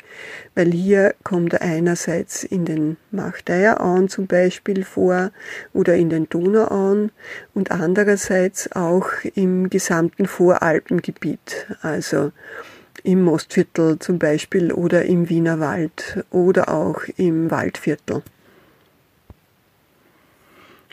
weil 0.57 0.72
hier 0.72 1.14
kommt 1.22 1.53
er 1.53 1.62
einerseits 1.62 2.42
in 2.42 2.64
den 2.64 2.97
Machteirauen 3.12 4.09
zum 4.09 4.26
Beispiel 4.26 4.84
vor 4.84 5.30
oder 5.72 5.94
in 5.94 6.11
den 6.11 6.28
Donauauen 6.28 7.12
und 7.55 7.70
andererseits 7.70 8.72
auch 8.72 9.11
im 9.36 9.70
gesamten 9.70 10.26
Voralpengebiet, 10.26 11.68
also 11.82 12.32
im 13.05 13.22
Mostviertel 13.22 14.01
zum 14.01 14.18
Beispiel 14.18 14.72
oder 14.72 15.05
im 15.05 15.28
Wienerwald 15.28 16.24
oder 16.30 16.68
auch 16.68 17.03
im 17.16 17.49
Waldviertel. 17.51 18.24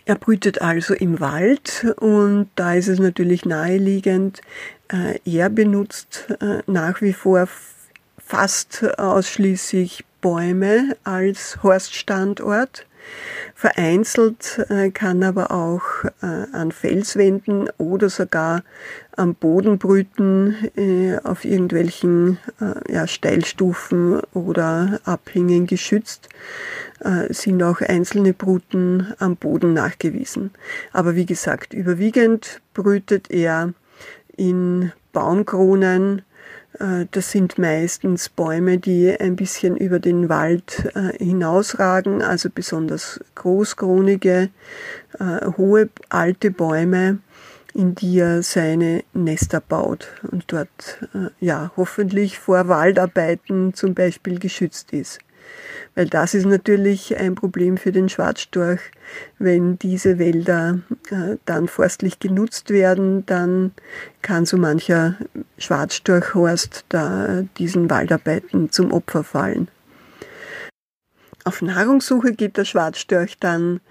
Er 0.06 0.16
brütet 0.16 0.62
also 0.62 0.94
im 0.94 1.20
Wald 1.20 1.86
und 1.98 2.50
da 2.56 2.74
ist 2.74 2.90
es 2.90 3.00
natürlich 3.00 3.46
naheliegend, 3.46 4.42
äh, 4.90 5.20
er 5.26 5.50
benutzt 5.50 6.28
äh, 6.42 6.62
nach 6.68 7.02
wie 7.02 7.14
vor 7.14 7.48
fast 8.18 8.84
ausschließlich 9.00 10.04
Bäume 10.20 10.98
als 11.04 11.64
Horststandort. 11.64 12.86
Vereinzelt 13.56 14.66
äh, 14.70 14.90
kann 14.92 15.24
aber 15.24 15.52
auch 15.52 15.84
an 16.22 16.72
Felswänden 16.72 17.70
oder 17.78 18.10
sogar 18.10 18.64
am 19.16 19.36
Boden 19.36 19.78
brüten, 19.78 20.56
auf 21.24 21.46
irgendwelchen 21.46 22.40
Steilstufen 23.06 24.22
oder 24.34 25.00
Abhängen 25.06 25.68
geschützt. 25.68 26.30
Äh, 27.04 27.34
sind 27.34 27.62
auch 27.62 27.82
einzelne 27.82 28.34
Bruten 28.34 29.14
am 29.20 29.36
Boden 29.36 29.74
nachgewiesen. 29.74 30.52
Aber 30.94 31.16
wie 31.16 31.26
gesagt, 31.26 31.74
überwiegend 31.74 32.62
brütet 32.74 33.30
er 33.30 33.74
in 34.38 34.94
Baumkronen. 35.12 36.22
Äh, 36.80 37.06
das 37.12 37.32
sind 37.32 37.58
meistens 37.58 38.30
Bäume, 38.30 38.78
die 38.78 39.16
ein 39.20 39.36
bisschen 39.36 39.78
über 39.78 40.00
den 40.00 40.30
Wald 40.30 40.90
äh, 40.96 41.18
hinausragen, 41.24 42.22
also 42.22 42.50
besonders 42.54 43.20
großkronige, 43.36 44.50
hohe, 45.58 45.90
alte 46.10 46.50
Bäume, 46.50 47.20
in 47.76 47.94
die 47.94 48.18
er 48.18 48.42
seine 48.42 49.04
Nester 49.14 49.62
baut 49.62 50.08
und 50.32 50.46
dort 50.48 51.08
ja 51.40 51.72
hoffentlich 51.78 52.40
vor 52.40 52.68
Waldarbeiten 52.68 53.76
zum 53.76 53.94
Beispiel 53.94 54.40
geschützt 54.40 54.92
ist. 54.92 55.20
Weil 55.96 56.08
das 56.08 56.34
ist 56.34 56.46
natürlich 56.46 57.18
ein 57.18 57.36
Problem 57.36 57.78
für 57.78 57.92
den 57.92 58.10
Schwarzstorch. 58.10 58.82
Wenn 59.38 59.78
diese 59.78 60.18
Wälder 60.18 60.80
äh, 61.12 61.38
dann 61.46 61.68
forstlich 61.68 62.20
genutzt 62.20 62.72
werden, 62.72 63.26
dann 63.28 63.74
kann 64.22 64.46
so 64.46 64.58
mancher 64.58 65.18
Schwarzstorchhorst 65.60 66.86
da 66.90 67.44
diesen 67.58 67.90
Waldarbeiten 67.90 68.72
zum 68.72 68.92
Opfer 68.92 69.24
fallen. 69.24 69.68
Auf 71.46 71.62
Nahrungssuche 71.62 72.34
geht 72.34 72.58
der 72.58 72.66
Schwarzstorch 72.66 73.38
dann 73.38 73.82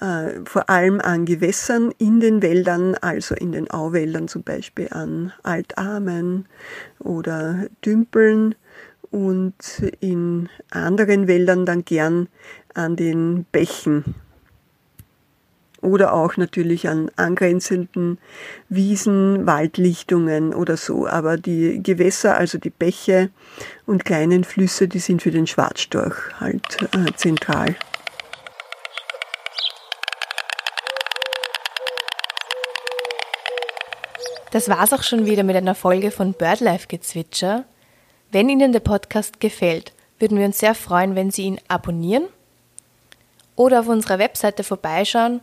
äh, 0.00 0.40
vor 0.44 0.68
allem 0.68 1.00
an 1.00 1.26
Gewässern 1.26 1.92
in 1.98 2.18
den 2.20 2.42
Wäldern, 2.42 2.96
also 2.96 3.34
in 3.34 3.52
den 3.52 3.70
Auwäldern 3.70 4.26
zum 4.26 4.42
Beispiel 4.42 4.88
an 4.90 5.32
Altarmen 5.42 6.46
oder 6.98 7.66
Dümpeln 7.84 8.54
und 9.12 9.54
in 10.00 10.48
anderen 10.70 11.28
Wäldern 11.28 11.64
dann 11.66 11.84
gern 11.84 12.28
an 12.74 12.96
den 12.96 13.44
Bächen 13.52 14.16
oder 15.82 16.14
auch 16.14 16.36
natürlich 16.36 16.88
an 16.88 17.10
angrenzenden 17.16 18.18
Wiesen, 18.68 19.46
Waldlichtungen 19.46 20.54
oder 20.54 20.76
so. 20.76 21.06
Aber 21.06 21.36
die 21.36 21.82
Gewässer, 21.82 22.36
also 22.36 22.56
die 22.56 22.70
Bäche 22.70 23.30
und 23.84 24.04
kleinen 24.04 24.44
Flüsse, 24.44 24.88
die 24.88 25.00
sind 25.00 25.22
für 25.22 25.32
den 25.32 25.46
Schwarzstorch 25.46 26.16
halt 26.40 26.88
äh, 26.94 27.12
zentral. 27.14 27.76
Das 34.52 34.68
war's 34.68 34.92
auch 34.92 35.02
schon 35.02 35.26
wieder 35.26 35.44
mit 35.44 35.56
einer 35.56 35.74
Folge 35.74 36.10
von 36.10 36.34
BirdLife 36.34 36.86
Gezwitscher. 36.86 37.64
Wenn 38.32 38.48
Ihnen 38.48 38.72
der 38.72 38.80
Podcast 38.80 39.40
gefällt, 39.40 39.92
würden 40.18 40.38
wir 40.38 40.46
uns 40.46 40.58
sehr 40.58 40.74
freuen, 40.74 41.14
wenn 41.14 41.30
Sie 41.30 41.42
ihn 41.42 41.60
abonnieren 41.68 42.24
oder 43.56 43.80
auf 43.80 43.88
unserer 43.88 44.18
Webseite 44.18 44.64
vorbeischauen 44.64 45.40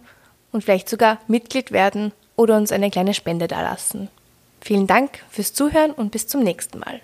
und 0.52 0.64
vielleicht 0.64 0.90
sogar 0.90 1.20
Mitglied 1.28 1.72
werden 1.72 2.14
oder 2.36 2.58
uns 2.58 2.72
eine 2.72 2.90
kleine 2.90 3.14
Spende 3.14 3.48
dalassen. 3.48 4.08
Vielen 4.60 4.88
Dank 4.88 5.24
fürs 5.30 5.54
Zuhören 5.54 5.92
und 5.92 6.12
bis 6.12 6.26
zum 6.26 6.42
nächsten 6.42 6.80
Mal. 6.80 7.00